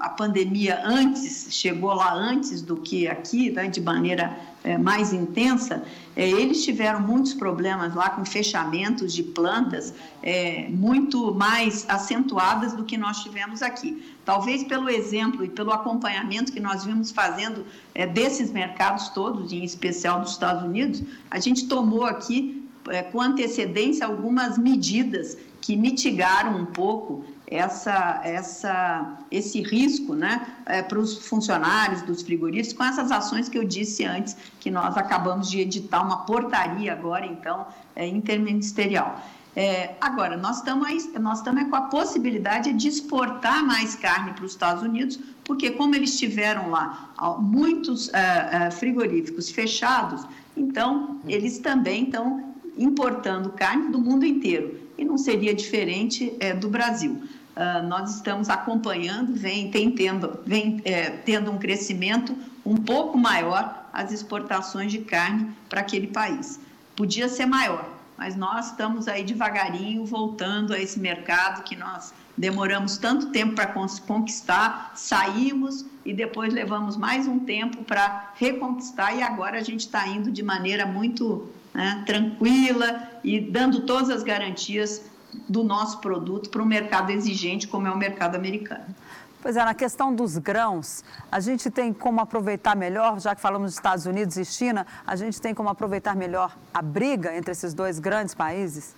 a 0.00 0.10
pandemia 0.10 0.82
antes, 0.84 1.46
chegou 1.48 1.94
lá 1.94 2.12
antes 2.12 2.60
do 2.60 2.76
que 2.76 3.08
aqui, 3.08 3.50
né, 3.50 3.68
de 3.68 3.80
maneira 3.80 4.38
é, 4.62 4.76
mais 4.76 5.14
intensa, 5.14 5.82
é, 6.14 6.28
eles 6.28 6.62
tiveram 6.62 7.00
muitos 7.00 7.32
problemas 7.32 7.94
lá 7.94 8.10
com 8.10 8.22
fechamentos 8.22 9.14
de 9.14 9.22
plantas 9.22 9.94
é, 10.22 10.68
muito 10.68 11.34
mais 11.34 11.88
acentuadas 11.88 12.74
do 12.74 12.84
que 12.84 12.98
nós 12.98 13.22
tivemos 13.22 13.62
aqui. 13.62 14.14
Talvez 14.26 14.64
pelo 14.64 14.90
exemplo 14.90 15.42
e 15.42 15.48
pelo 15.48 15.72
acompanhamento 15.72 16.52
que 16.52 16.60
nós 16.60 16.84
vimos 16.84 17.10
fazendo 17.10 17.64
é, 17.94 18.06
desses 18.06 18.52
mercados 18.52 19.08
todos, 19.08 19.52
em 19.52 19.64
especial 19.64 20.20
dos 20.20 20.32
Estados 20.32 20.64
Unidos, 20.64 21.02
a 21.30 21.40
gente 21.40 21.66
tomou 21.66 22.04
aqui 22.04 22.62
é, 22.88 23.02
com 23.02 23.22
antecedência 23.22 24.04
algumas 24.04 24.58
medidas 24.58 25.38
que 25.62 25.76
mitigaram 25.76 26.56
um 26.56 26.66
pouco 26.66 27.24
essa, 27.46 28.20
essa, 28.24 29.16
esse 29.30 29.62
risco 29.62 30.14
né, 30.14 30.54
é, 30.66 30.82
para 30.82 30.98
os 30.98 31.26
funcionários 31.26 32.02
dos 32.02 32.22
frigoríficos 32.22 32.72
com 32.76 32.84
essas 32.84 33.12
ações 33.12 33.48
que 33.48 33.56
eu 33.56 33.64
disse 33.64 34.04
antes, 34.04 34.36
que 34.58 34.70
nós 34.70 34.96
acabamos 34.96 35.48
de 35.48 35.60
editar 35.60 36.02
uma 36.02 36.24
portaria 36.24 36.92
agora, 36.92 37.24
então, 37.24 37.66
é, 37.94 38.06
interministerial. 38.06 39.22
É, 39.54 39.94
agora, 40.00 40.36
nós 40.36 40.56
estamos 40.56 40.88
nós 41.20 41.38
estamos 41.38 41.68
com 41.68 41.76
a 41.76 41.82
possibilidade 41.82 42.72
de 42.72 42.88
exportar 42.88 43.64
mais 43.64 43.94
carne 43.94 44.32
para 44.32 44.44
os 44.46 44.52
Estados 44.52 44.82
Unidos, 44.82 45.20
porque 45.44 45.70
como 45.72 45.94
eles 45.94 46.18
tiveram 46.18 46.70
lá 46.70 47.12
muitos 47.38 48.08
é, 48.14 48.48
é, 48.50 48.70
frigoríficos 48.70 49.50
fechados, 49.50 50.26
então 50.56 51.20
eles 51.28 51.58
também 51.58 52.04
estão 52.04 52.54
importando 52.78 53.50
carne 53.50 53.92
do 53.92 54.00
mundo 54.00 54.24
inteiro 54.24 54.81
e 55.02 55.04
não 55.04 55.18
seria 55.18 55.52
diferente 55.52 56.34
é, 56.38 56.54
do 56.54 56.68
Brasil. 56.68 57.22
Uh, 57.54 57.86
nós 57.86 58.14
estamos 58.14 58.48
acompanhando, 58.48 59.34
vem, 59.34 59.70
tem 59.70 59.90
tendo, 59.90 60.38
vem 60.46 60.80
é, 60.84 61.10
tendo 61.10 61.50
um 61.50 61.58
crescimento 61.58 62.34
um 62.64 62.76
pouco 62.76 63.18
maior 63.18 63.90
as 63.92 64.10
exportações 64.10 64.90
de 64.90 65.00
carne 65.00 65.50
para 65.68 65.80
aquele 65.80 66.06
país. 66.06 66.58
Podia 66.96 67.28
ser 67.28 67.44
maior, 67.44 67.92
mas 68.16 68.36
nós 68.36 68.68
estamos 68.68 69.06
aí 69.06 69.22
devagarinho 69.22 70.06
voltando 70.06 70.72
a 70.72 70.78
esse 70.78 70.98
mercado 70.98 71.62
que 71.64 71.76
nós 71.76 72.14
demoramos 72.38 72.96
tanto 72.96 73.26
tempo 73.26 73.54
para 73.54 73.66
conquistar, 73.66 74.92
saímos 74.94 75.84
e 76.06 76.14
depois 76.14 76.54
levamos 76.54 76.96
mais 76.96 77.26
um 77.26 77.40
tempo 77.40 77.84
para 77.84 78.32
reconquistar 78.36 79.14
e 79.14 79.22
agora 79.22 79.58
a 79.58 79.62
gente 79.62 79.80
está 79.80 80.08
indo 80.08 80.30
de 80.30 80.42
maneira 80.42 80.86
muito 80.86 81.50
né, 81.74 82.02
tranquila 82.06 83.08
e 83.24 83.40
dando 83.40 83.82
todas 83.82 84.10
as 84.10 84.22
garantias 84.22 85.02
do 85.48 85.64
nosso 85.64 85.98
produto 85.98 86.50
para 86.50 86.62
um 86.62 86.66
mercado 86.66 87.10
exigente 87.10 87.66
como 87.66 87.86
é 87.86 87.90
o 87.90 87.96
mercado 87.96 88.34
americano. 88.36 88.94
Pois 89.40 89.56
é, 89.56 89.64
na 89.64 89.74
questão 89.74 90.14
dos 90.14 90.38
grãos, 90.38 91.02
a 91.30 91.40
gente 91.40 91.68
tem 91.68 91.92
como 91.92 92.20
aproveitar 92.20 92.76
melhor, 92.76 93.18
já 93.18 93.34
que 93.34 93.40
falamos 93.40 93.72
dos 93.72 93.74
Estados 93.74 94.06
Unidos 94.06 94.36
e 94.36 94.44
China, 94.44 94.86
a 95.04 95.16
gente 95.16 95.40
tem 95.40 95.52
como 95.52 95.68
aproveitar 95.68 96.14
melhor 96.14 96.56
a 96.72 96.80
briga 96.80 97.36
entre 97.36 97.50
esses 97.50 97.74
dois 97.74 97.98
grandes 97.98 98.36
países? 98.36 98.94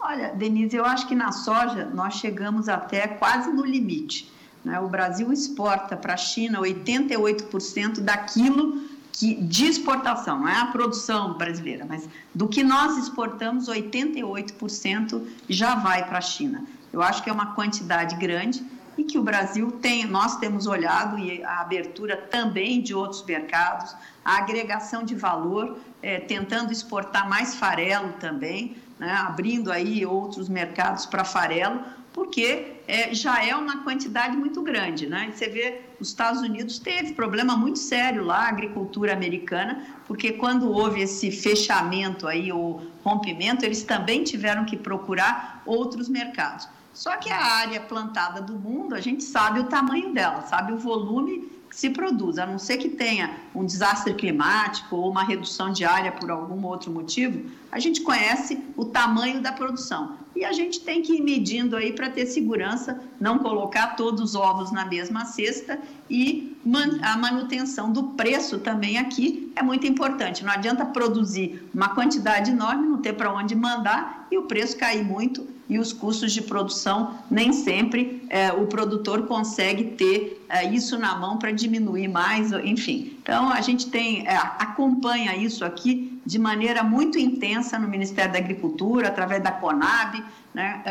Olha, 0.00 0.32
Denise, 0.34 0.76
eu 0.76 0.86
acho 0.86 1.06
que 1.06 1.14
na 1.14 1.32
soja 1.32 1.84
nós 1.84 2.14
chegamos 2.14 2.66
até 2.68 3.06
quase 3.06 3.52
no 3.52 3.64
limite. 3.64 4.32
Né? 4.64 4.80
O 4.80 4.88
Brasil 4.88 5.30
exporta 5.30 5.96
para 5.96 6.14
a 6.14 6.16
China 6.16 6.60
88% 6.60 8.00
daquilo 8.00 8.82
que, 9.14 9.36
de 9.36 9.66
exportação, 9.66 10.40
não 10.40 10.48
é 10.48 10.58
a 10.58 10.66
produção 10.66 11.34
brasileira, 11.34 11.86
mas 11.88 12.08
do 12.34 12.48
que 12.48 12.64
nós 12.64 12.98
exportamos, 12.98 13.68
88% 13.68 15.22
já 15.48 15.76
vai 15.76 16.04
para 16.04 16.18
a 16.18 16.20
China. 16.20 16.64
Eu 16.92 17.00
acho 17.00 17.22
que 17.22 17.30
é 17.30 17.32
uma 17.32 17.54
quantidade 17.54 18.16
grande 18.16 18.64
e 18.98 19.04
que 19.04 19.16
o 19.16 19.22
Brasil 19.22 19.70
tem, 19.70 20.04
nós 20.04 20.36
temos 20.38 20.66
olhado 20.66 21.16
e 21.16 21.44
a 21.44 21.60
abertura 21.60 22.16
também 22.16 22.82
de 22.82 22.92
outros 22.92 23.24
mercados, 23.24 23.94
a 24.24 24.38
agregação 24.38 25.04
de 25.04 25.14
valor, 25.14 25.78
é, 26.02 26.18
tentando 26.18 26.72
exportar 26.72 27.28
mais 27.28 27.54
farelo 27.54 28.14
também, 28.14 28.76
né, 28.98 29.12
abrindo 29.12 29.70
aí 29.70 30.04
outros 30.04 30.48
mercados 30.48 31.06
para 31.06 31.24
farelo, 31.24 31.80
porque 32.14 32.76
é, 32.86 33.12
já 33.12 33.44
é 33.44 33.54
uma 33.56 33.82
quantidade 33.82 34.36
muito 34.36 34.62
grande. 34.62 35.06
Né? 35.06 35.32
Você 35.34 35.48
vê, 35.48 35.80
os 36.00 36.08
Estados 36.08 36.40
Unidos 36.40 36.78
teve 36.78 37.12
problema 37.12 37.56
muito 37.56 37.80
sério 37.80 38.24
lá, 38.24 38.46
a 38.46 38.48
agricultura 38.48 39.12
americana, 39.12 39.84
porque 40.06 40.32
quando 40.32 40.70
houve 40.70 41.02
esse 41.02 41.32
fechamento 41.32 42.28
aí, 42.28 42.52
o 42.52 42.80
rompimento, 43.02 43.64
eles 43.66 43.82
também 43.82 44.22
tiveram 44.22 44.64
que 44.64 44.76
procurar 44.76 45.60
outros 45.66 46.08
mercados. 46.08 46.68
Só 46.92 47.16
que 47.16 47.28
a 47.28 47.44
área 47.44 47.80
plantada 47.80 48.40
do 48.40 48.54
mundo, 48.54 48.94
a 48.94 49.00
gente 49.00 49.24
sabe 49.24 49.58
o 49.58 49.64
tamanho 49.64 50.14
dela, 50.14 50.42
sabe 50.42 50.72
o 50.72 50.78
volume 50.78 51.50
se 51.70 51.90
produz, 51.90 52.38
a 52.38 52.46
não 52.46 52.58
ser 52.58 52.76
que 52.76 52.88
tenha 52.88 53.36
um 53.54 53.64
desastre 53.64 54.14
climático 54.14 54.94
ou 54.94 55.10
uma 55.10 55.24
redução 55.24 55.72
de 55.72 55.84
área 55.84 56.12
por 56.12 56.30
algum 56.30 56.64
outro 56.64 56.90
motivo, 56.90 57.50
a 57.72 57.78
gente 57.78 58.00
conhece 58.02 58.58
o 58.76 58.84
tamanho 58.84 59.40
da 59.42 59.52
produção. 59.52 60.16
E 60.36 60.44
a 60.44 60.52
gente 60.52 60.80
tem 60.80 61.02
que 61.02 61.14
ir 61.14 61.20
medindo 61.20 61.76
aí 61.76 61.92
para 61.92 62.10
ter 62.10 62.26
segurança, 62.26 63.00
não 63.20 63.38
colocar 63.38 63.96
todos 63.96 64.20
os 64.20 64.34
ovos 64.34 64.72
na 64.72 64.84
mesma 64.84 65.24
cesta 65.24 65.78
e 66.08 66.53
a 67.02 67.16
manutenção 67.16 67.92
do 67.92 68.04
preço 68.04 68.58
também 68.58 68.98
aqui 68.98 69.52
é 69.54 69.62
muito 69.62 69.86
importante. 69.86 70.44
Não 70.44 70.52
adianta 70.52 70.84
produzir 70.86 71.68
uma 71.74 71.90
quantidade 71.90 72.50
enorme, 72.50 72.88
não 72.88 72.98
ter 72.98 73.12
para 73.12 73.32
onde 73.32 73.54
mandar 73.54 74.26
e 74.30 74.38
o 74.38 74.42
preço 74.42 74.76
cair 74.76 75.04
muito 75.04 75.46
e 75.68 75.78
os 75.78 75.92
custos 75.92 76.32
de 76.32 76.42
produção 76.42 77.18
nem 77.30 77.52
sempre 77.52 78.22
é, 78.28 78.52
o 78.52 78.66
produtor 78.66 79.26
consegue 79.26 79.84
ter 79.92 80.44
é, 80.48 80.64
isso 80.64 80.98
na 80.98 81.16
mão 81.16 81.38
para 81.38 81.50
diminuir 81.50 82.08
mais, 82.08 82.52
enfim. 82.52 83.16
Então 83.22 83.50
a 83.50 83.60
gente 83.60 83.90
tem 83.90 84.26
é, 84.26 84.36
acompanha 84.36 85.36
isso 85.36 85.64
aqui 85.64 86.20
de 86.24 86.38
maneira 86.38 86.82
muito 86.82 87.18
intensa 87.18 87.78
no 87.78 87.88
Ministério 87.88 88.32
da 88.32 88.38
Agricultura, 88.38 89.08
através 89.08 89.42
da 89.42 89.52
Conab, 89.52 90.24
né, 90.54 90.82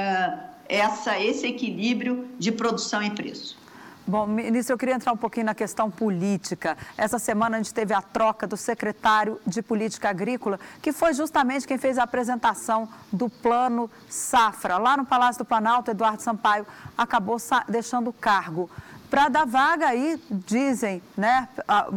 essa, 0.69 1.19
esse 1.19 1.47
equilíbrio 1.47 2.27
de 2.37 2.51
produção 2.51 3.01
e 3.01 3.09
preço. 3.09 3.57
Bom, 4.05 4.27
ministro, 4.27 4.73
eu 4.73 4.77
queria 4.77 4.95
entrar 4.95 5.13
um 5.13 5.17
pouquinho 5.17 5.45
na 5.45 5.55
questão 5.55 5.89
política. 5.89 6.77
Essa 6.97 7.17
semana 7.17 7.55
a 7.55 7.59
gente 7.61 7.73
teve 7.73 7.93
a 7.93 8.01
troca 8.01 8.45
do 8.45 8.57
secretário 8.57 9.39
de 9.47 9.61
Política 9.61 10.09
Agrícola, 10.09 10.59
que 10.81 10.91
foi 10.91 11.13
justamente 11.13 11.65
quem 11.65 11.77
fez 11.77 11.97
a 11.97 12.03
apresentação 12.03 12.89
do 13.13 13.29
Plano 13.29 13.89
Safra. 14.09 14.77
Lá 14.77 14.97
no 14.97 15.05
Palácio 15.05 15.43
do 15.43 15.45
Planalto, 15.45 15.89
Eduardo 15.89 16.21
Sampaio 16.21 16.67
acabou 16.97 17.37
deixando 17.69 18.09
o 18.09 18.13
cargo 18.13 18.69
para 19.09 19.29
dar 19.29 19.45
vaga 19.45 19.87
aí, 19.87 20.21
dizem 20.29 21.01
né, 21.15 21.47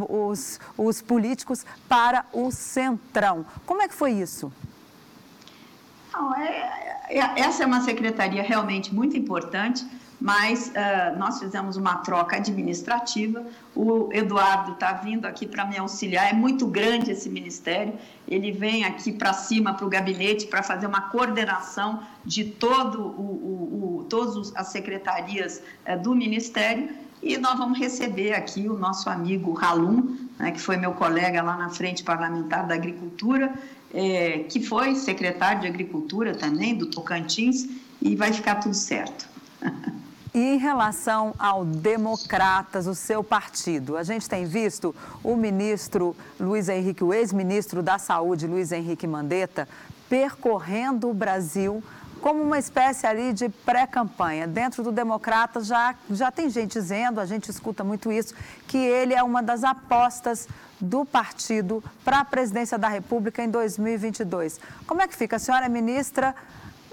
os, 0.07 0.61
os 0.77 1.01
políticos, 1.01 1.65
para 1.89 2.25
o 2.31 2.51
Centrão. 2.51 3.45
Como 3.65 3.81
é 3.81 3.87
que 3.87 3.93
foi 3.93 4.13
isso? 4.13 4.53
Não, 6.13 6.33
é, 6.35 7.03
é, 7.09 7.41
essa 7.41 7.63
é 7.63 7.65
uma 7.65 7.81
secretaria 7.81 8.43
realmente 8.43 8.95
muito 8.95 9.17
importante 9.17 9.85
mas 10.19 10.69
uh, 10.69 11.17
nós 11.17 11.39
fizemos 11.39 11.77
uma 11.77 11.97
troca 11.97 12.37
administrativa. 12.37 13.45
O 13.75 14.09
Eduardo 14.11 14.71
está 14.71 14.93
vindo 14.93 15.25
aqui 15.25 15.45
para 15.45 15.65
me 15.65 15.77
auxiliar. 15.77 16.29
É 16.29 16.33
muito 16.33 16.65
grande 16.65 17.11
esse 17.11 17.29
ministério. 17.29 17.93
Ele 18.27 18.51
vem 18.51 18.83
aqui 18.83 19.11
para 19.11 19.31
cima 19.33 19.73
para 19.75 19.85
o 19.85 19.89
gabinete 19.89 20.47
para 20.47 20.63
fazer 20.63 20.87
uma 20.87 21.01
coordenação 21.01 22.01
de 22.25 22.45
todo 22.45 22.99
o, 22.99 23.21
o, 23.21 23.99
o 23.99 24.03
todas 24.05 24.51
as 24.55 24.67
secretarias 24.67 25.61
uh, 25.87 26.01
do 26.01 26.15
ministério. 26.15 26.89
E 27.21 27.37
nós 27.37 27.57
vamos 27.57 27.77
receber 27.77 28.33
aqui 28.33 28.67
o 28.67 28.77
nosso 28.77 29.09
amigo 29.09 29.57
Halum, 29.59 30.17
né, 30.37 30.51
que 30.51 30.61
foi 30.61 30.77
meu 30.77 30.93
colega 30.93 31.41
lá 31.41 31.57
na 31.57 31.69
frente 31.69 32.03
parlamentar 32.03 32.67
da 32.67 32.75
agricultura, 32.75 33.53
é, 33.93 34.39
que 34.49 34.61
foi 34.61 34.93
secretário 34.95 35.61
de 35.61 35.67
agricultura 35.67 36.35
também 36.35 36.75
do 36.75 36.85
Tocantins, 36.85 37.67
e 37.99 38.15
vai 38.15 38.31
ficar 38.31 38.55
tudo 38.55 38.75
certo. 38.75 39.27
E 40.37 40.53
em 40.53 40.57
relação 40.57 41.33
ao 41.39 41.65
Democratas, 41.65 42.85
o 42.85 42.93
seu 42.93 43.23
partido, 43.23 43.97
a 43.97 44.03
gente 44.03 44.29
tem 44.29 44.45
visto 44.45 44.95
o 45.23 45.35
ministro 45.35 46.15
Luiz 46.39 46.69
Henrique, 46.69 47.03
o 47.03 47.11
ex-ministro 47.11 47.81
da 47.81 47.97
Saúde, 47.97 48.45
Luiz 48.45 48.71
Henrique 48.71 49.07
Mandetta, 49.07 49.67
percorrendo 50.07 51.09
o 51.09 51.13
Brasil 51.13 51.83
como 52.21 52.43
uma 52.43 52.59
espécie 52.59 53.07
ali 53.07 53.33
de 53.33 53.49
pré-campanha. 53.49 54.45
Dentro 54.45 54.83
do 54.83 54.91
Democratas 54.91 55.65
já, 55.65 55.95
já 56.11 56.29
tem 56.31 56.51
gente 56.51 56.73
dizendo, 56.73 57.19
a 57.19 57.25
gente 57.25 57.49
escuta 57.49 57.83
muito 57.83 58.11
isso, 58.11 58.35
que 58.67 58.77
ele 58.77 59.15
é 59.15 59.23
uma 59.23 59.41
das 59.41 59.63
apostas 59.63 60.47
do 60.79 61.03
partido 61.03 61.83
para 62.05 62.19
a 62.19 62.25
presidência 62.25 62.77
da 62.77 62.87
República 62.87 63.43
em 63.43 63.49
2022. 63.49 64.59
Como 64.85 65.01
é 65.01 65.07
que 65.07 65.15
fica? 65.15 65.37
A 65.37 65.39
senhora 65.39 65.65
é 65.65 65.69
ministra 65.69 66.35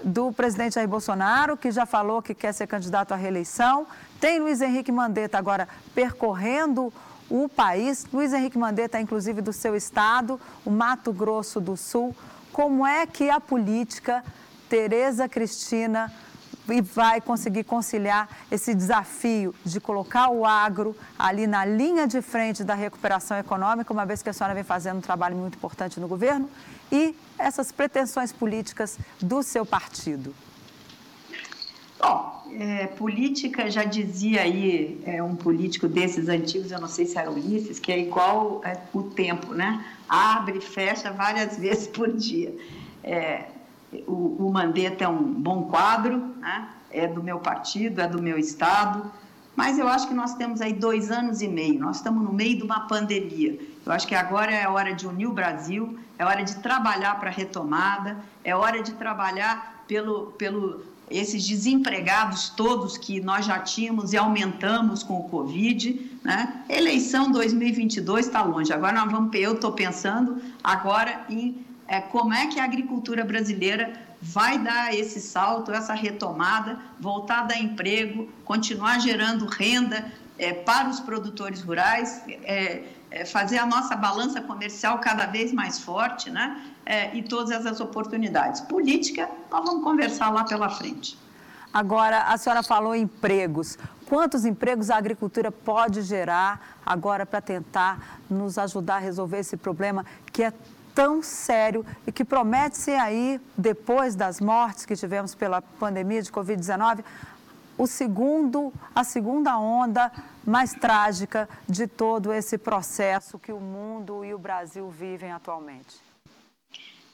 do 0.03 0.31
presidente 0.31 0.75
Jair 0.75 0.87
Bolsonaro, 0.87 1.57
que 1.57 1.71
já 1.71 1.85
falou 1.85 2.21
que 2.21 2.33
quer 2.33 2.53
ser 2.53 2.67
candidato 2.67 3.13
à 3.13 3.15
reeleição. 3.15 3.87
Tem 4.19 4.39
Luiz 4.39 4.61
Henrique 4.61 4.91
Mandetta 4.91 5.37
agora 5.37 5.67
percorrendo 5.93 6.93
o 7.29 7.49
país. 7.49 8.05
Luiz 8.11 8.33
Henrique 8.33 8.57
Mandetta, 8.57 8.99
inclusive, 8.99 9.41
do 9.41 9.53
seu 9.53 9.75
estado, 9.75 10.39
o 10.65 10.69
Mato 10.69 11.11
Grosso 11.11 11.59
do 11.59 11.75
Sul. 11.75 12.15
Como 12.51 12.85
é 12.85 13.05
que 13.05 13.29
a 13.29 13.39
política 13.39 14.23
Tereza 14.69 15.27
Cristina 15.27 16.11
e 16.69 16.81
vai 16.81 17.21
conseguir 17.21 17.63
conciliar 17.63 18.29
esse 18.51 18.73
desafio 18.73 19.53
de 19.63 19.79
colocar 19.79 20.29
o 20.29 20.45
agro 20.45 20.95
ali 21.17 21.47
na 21.47 21.65
linha 21.65 22.07
de 22.07 22.21
frente 22.21 22.63
da 22.63 22.73
recuperação 22.73 23.37
econômica, 23.37 23.91
uma 23.93 24.05
vez 24.05 24.21
que 24.21 24.29
a 24.29 24.33
senhora 24.33 24.53
vem 24.53 24.63
fazendo 24.63 24.97
um 24.97 25.01
trabalho 25.01 25.35
muito 25.35 25.55
importante 25.55 25.99
no 25.99 26.07
governo, 26.07 26.49
e 26.91 27.15
essas 27.37 27.71
pretensões 27.71 28.31
políticas 28.31 28.97
do 29.21 29.43
seu 29.43 29.65
partido? 29.65 30.33
Bom, 31.99 32.43
é, 32.59 32.87
política, 32.87 33.69
já 33.69 33.83
dizia 33.83 34.41
aí 34.41 35.01
é, 35.05 35.23
um 35.23 35.35
político 35.35 35.87
desses 35.87 36.27
antigos, 36.27 36.71
eu 36.71 36.79
não 36.79 36.87
sei 36.87 37.05
se 37.05 37.17
era 37.17 37.31
Ulisses, 37.31 37.79
que 37.79 37.91
é 37.91 37.99
igual 37.99 38.61
é, 38.63 38.77
o 38.93 39.03
tempo, 39.03 39.53
né? 39.53 39.83
Abre 40.07 40.59
e 40.59 40.61
fecha 40.61 41.11
várias 41.11 41.57
vezes 41.59 41.87
por 41.87 42.11
dia. 42.11 42.53
O, 44.07 44.47
o 44.47 44.51
Mandetta 44.51 45.03
é 45.03 45.07
um 45.07 45.23
bom 45.23 45.63
quadro, 45.63 46.17
né? 46.39 46.69
é 46.91 47.07
do 47.07 47.21
meu 47.21 47.39
partido, 47.39 48.01
é 48.01 48.07
do 48.07 48.21
meu 48.21 48.37
estado, 48.37 49.11
mas 49.55 49.79
eu 49.79 49.87
acho 49.87 50.07
que 50.07 50.13
nós 50.13 50.33
temos 50.33 50.59
aí 50.59 50.73
dois 50.73 51.11
anos 51.11 51.41
e 51.41 51.47
meio, 51.47 51.79
nós 51.79 51.97
estamos 51.97 52.23
no 52.23 52.33
meio 52.33 52.57
de 52.57 52.63
uma 52.63 52.81
pandemia. 52.81 53.57
Eu 53.85 53.91
acho 53.91 54.05
que 54.05 54.15
agora 54.15 54.51
é 54.51 54.67
hora 54.67 54.93
de 54.93 55.07
unir 55.07 55.27
o 55.27 55.33
Brasil, 55.33 55.97
é 56.17 56.25
hora 56.25 56.43
de 56.43 56.55
trabalhar 56.57 57.19
para 57.19 57.29
a 57.29 57.33
retomada, 57.33 58.17
é 58.43 58.55
hora 58.55 58.83
de 58.83 58.93
trabalhar 58.93 59.83
pelo, 59.87 60.33
pelo 60.33 60.81
esses 61.09 61.47
desempregados 61.47 62.49
todos 62.49 62.97
que 62.97 63.21
nós 63.21 63.45
já 63.45 63.59
tínhamos 63.59 64.11
e 64.11 64.17
aumentamos 64.17 65.03
com 65.03 65.19
o 65.19 65.29
Covid. 65.29 66.17
Né? 66.23 66.63
Eleição 66.67 67.31
2022 67.31 68.25
está 68.25 68.41
longe. 68.41 68.73
Agora 68.73 68.93
nós 68.93 69.11
vamos, 69.11 69.33
eu 69.35 69.53
estou 69.53 69.71
pensando 69.71 70.41
agora 70.63 71.25
em 71.29 71.64
é, 71.87 72.01
como 72.01 72.33
é 72.33 72.47
que 72.47 72.59
a 72.59 72.63
agricultura 72.63 73.23
brasileira 73.23 73.93
vai 74.21 74.57
dar 74.57 74.93
esse 74.93 75.21
salto, 75.21 75.71
essa 75.71 75.93
retomada, 75.93 76.79
voltar 76.99 77.41
a 77.41 77.43
dar 77.43 77.59
emprego, 77.59 78.27
continuar 78.43 78.99
gerando 78.99 79.45
renda 79.45 80.11
é, 80.37 80.53
para 80.53 80.89
os 80.89 80.99
produtores 80.99 81.61
rurais, 81.61 82.23
é, 82.27 82.83
é, 83.11 83.25
fazer 83.25 83.57
a 83.57 83.65
nossa 83.65 83.95
balança 83.95 84.41
comercial 84.41 84.99
cada 84.99 85.25
vez 85.25 85.53
mais 85.53 85.79
forte, 85.79 86.29
né? 86.29 86.61
É, 86.85 87.15
e 87.15 87.23
todas 87.23 87.51
essas 87.51 87.79
oportunidades. 87.79 88.61
Política, 88.61 89.29
nós 89.49 89.65
vamos 89.65 89.83
conversar 89.83 90.29
lá 90.29 90.43
pela 90.43 90.69
frente. 90.69 91.17
Agora, 91.73 92.23
a 92.23 92.37
senhora 92.37 92.61
falou 92.63 92.95
em 92.95 93.01
empregos. 93.03 93.77
Quantos 94.05 94.45
empregos 94.45 94.89
a 94.89 94.97
agricultura 94.97 95.51
pode 95.51 96.03
gerar 96.03 96.77
agora 96.85 97.25
para 97.25 97.41
tentar 97.41 98.19
nos 98.29 98.57
ajudar 98.57 98.95
a 98.95 98.99
resolver 98.99 99.39
esse 99.39 99.57
problema 99.57 100.05
que 100.31 100.43
é 100.43 100.53
tão 100.95 101.21
sério 101.21 101.85
e 102.07 102.11
que 102.11 102.23
promete 102.23 102.77
ser 102.77 102.95
aí, 102.95 103.39
depois 103.57 104.15
das 104.15 104.39
mortes 104.39 104.85
que 104.85 104.95
tivemos 104.95 105.35
pela 105.35 105.61
pandemia 105.61 106.21
de 106.21 106.31
Covid-19, 106.31 107.03
o 107.77 107.85
segundo, 107.85 108.73
a 108.95 109.03
segunda 109.03 109.57
onda 109.59 110.09
mais 110.45 110.73
trágica 110.73 111.49
de 111.67 111.85
todo 111.85 112.31
esse 112.31 112.57
processo 112.57 113.37
que 113.37 113.51
o 113.51 113.59
mundo 113.59 114.23
e 114.23 114.33
o 114.33 114.39
Brasil 114.39 114.89
vivem 114.89 115.33
atualmente? 115.33 116.05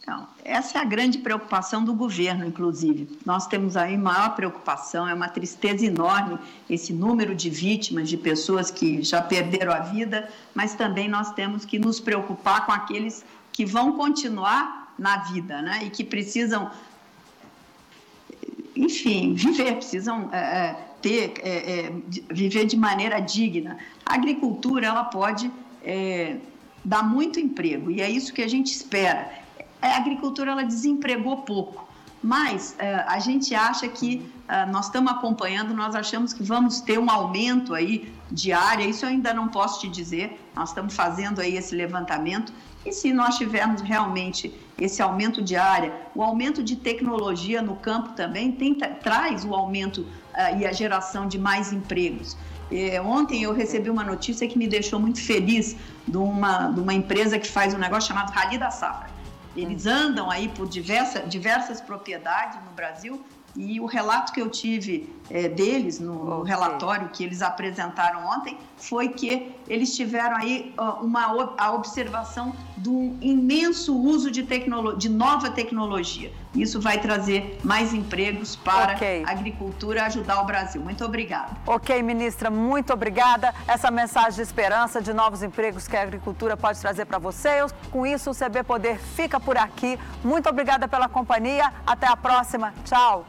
Então, 0.01 0.27
essa 0.43 0.79
é 0.79 0.81
a 0.81 0.85
grande 0.85 1.19
preocupação 1.19 1.83
do 1.83 1.93
governo, 1.93 2.43
inclusive. 2.43 3.19
Nós 3.23 3.45
temos 3.45 3.77
aí 3.77 3.95
maior 3.97 4.35
preocupação, 4.35 5.07
é 5.07 5.13
uma 5.13 5.29
tristeza 5.29 5.85
enorme 5.85 6.39
esse 6.67 6.91
número 6.91 7.35
de 7.35 7.49
vítimas, 7.51 8.09
de 8.09 8.17
pessoas 8.17 8.71
que 8.71 9.03
já 9.03 9.21
perderam 9.21 9.71
a 9.71 9.79
vida, 9.79 10.27
mas 10.55 10.73
também 10.73 11.07
nós 11.07 11.31
temos 11.33 11.65
que 11.65 11.77
nos 11.77 11.99
preocupar 11.99 12.65
com 12.65 12.71
aqueles 12.71 13.23
que 13.51 13.65
vão 13.65 13.93
continuar 13.93 14.93
na 14.97 15.17
vida, 15.17 15.61
né? 15.61 15.81
E 15.85 15.89
que 15.89 16.03
precisam, 16.03 16.71
enfim, 18.75 19.33
viver, 19.33 19.75
precisam 19.75 20.29
é, 20.31 20.37
é 20.37 20.87
ter, 21.01 21.33
é, 21.39 21.49
é 21.49 21.93
viver 22.31 22.65
de 22.65 22.77
maneira 22.77 23.19
digna. 23.19 23.77
A 24.05 24.13
agricultura, 24.13 24.87
ela 24.87 25.03
pode 25.05 25.51
é, 25.83 26.37
dar 26.83 27.03
muito 27.03 27.39
emprego 27.39 27.89
e 27.91 28.01
é 28.01 28.09
isso 28.09 28.33
que 28.33 28.41
a 28.41 28.47
gente 28.47 28.71
espera. 28.71 29.31
A 29.81 29.97
agricultura, 29.97 30.51
ela 30.51 30.63
desempregou 30.63 31.37
pouco, 31.37 31.87
mas 32.23 32.75
é, 32.77 33.03
a 33.07 33.19
gente 33.19 33.55
acha 33.55 33.87
que 33.87 34.29
nós 34.69 34.87
estamos 34.87 35.13
acompanhando, 35.13 35.73
nós 35.73 35.95
achamos 35.95 36.33
que 36.33 36.43
vamos 36.43 36.81
ter 36.81 36.99
um 36.99 37.09
aumento 37.09 37.73
aí 37.73 38.13
de 38.29 38.51
área, 38.51 38.83
isso 38.83 39.05
eu 39.05 39.09
ainda 39.09 39.33
não 39.33 39.47
posso 39.47 39.79
te 39.79 39.87
dizer, 39.87 40.45
nós 40.53 40.69
estamos 40.69 40.93
fazendo 40.93 41.39
aí 41.39 41.55
esse 41.55 41.73
levantamento 41.73 42.51
e 42.85 42.91
se 42.91 43.13
nós 43.13 43.37
tivermos 43.37 43.81
realmente 43.81 44.53
esse 44.77 45.01
aumento 45.01 45.41
de 45.41 45.55
área, 45.55 45.93
o 46.15 46.23
aumento 46.23 46.63
de 46.63 46.75
tecnologia 46.75 47.61
no 47.61 47.75
campo 47.75 48.09
também 48.09 48.51
tem, 48.51 48.73
traz 48.73 49.45
o 49.45 49.53
aumento 49.53 50.01
uh, 50.01 50.59
e 50.59 50.65
a 50.65 50.71
geração 50.71 51.27
de 51.27 51.37
mais 51.37 51.71
empregos. 51.71 52.35
É, 52.71 52.99
ontem 53.01 53.43
eu 53.43 53.53
recebi 53.53 53.89
uma 53.89 54.03
notícia 54.03 54.47
que 54.47 54.57
me 54.57 54.67
deixou 54.67 54.99
muito 54.99 55.21
feliz 55.21 55.75
de 56.07 56.17
uma, 56.17 56.69
de 56.69 56.79
uma 56.79 56.93
empresa 56.93 57.37
que 57.37 57.47
faz 57.47 57.73
um 57.73 57.77
negócio 57.77 58.07
chamado 58.07 58.31
Rally 58.31 58.57
da 58.57 58.71
Safra. 58.71 59.09
Eles 59.55 59.85
andam 59.85 60.29
aí 60.29 60.47
por 60.49 60.67
diversa, 60.67 61.19
diversas 61.21 61.81
propriedades 61.81 62.63
no 62.63 62.71
Brasil 62.71 63.23
e 63.55 63.79
o 63.79 63.85
relato 63.85 64.31
que 64.31 64.41
eu 64.41 64.49
tive 64.49 65.13
é, 65.29 65.49
deles 65.49 65.99
no, 65.99 66.39
okay. 66.39 66.53
relatório 66.53 67.09
que 67.09 67.23
eles 67.23 67.41
apresentaram 67.41 68.25
ontem 68.25 68.57
foi 68.77 69.09
que 69.09 69.51
eles 69.71 69.95
tiveram 69.95 70.35
aí 70.35 70.75
uma 71.01 71.53
a 71.57 71.71
observação 71.71 72.53
do 72.75 73.15
imenso 73.21 73.97
uso 73.97 74.29
de, 74.29 74.43
tecnolo 74.43 74.97
de 74.97 75.07
nova 75.07 75.49
tecnologia. 75.49 76.33
Isso 76.53 76.81
vai 76.81 76.99
trazer 76.99 77.57
mais 77.63 77.93
empregos 77.93 78.57
para 78.57 78.95
okay. 78.95 79.23
a 79.25 79.31
agricultura, 79.31 80.03
ajudar 80.07 80.41
o 80.41 80.45
Brasil. 80.45 80.81
Muito 80.81 81.05
obrigada. 81.05 81.55
Ok, 81.65 82.03
ministra, 82.03 82.49
muito 82.49 82.91
obrigada. 82.91 83.53
Essa 83.65 83.89
mensagem 83.89 84.33
de 84.33 84.41
esperança 84.41 85.01
de 85.01 85.13
novos 85.13 85.41
empregos 85.41 85.87
que 85.87 85.95
a 85.95 86.01
agricultura 86.01 86.57
pode 86.57 86.81
trazer 86.81 87.05
para 87.05 87.17
você. 87.17 87.61
Com 87.89 88.05
isso, 88.05 88.31
o 88.31 88.35
CB 88.35 88.63
Poder 88.63 88.97
fica 88.97 89.39
por 89.39 89.57
aqui. 89.57 89.97
Muito 90.21 90.49
obrigada 90.49 90.85
pela 90.85 91.07
companhia. 91.07 91.71
Até 91.87 92.07
a 92.07 92.17
próxima. 92.17 92.73
Tchau. 92.83 93.25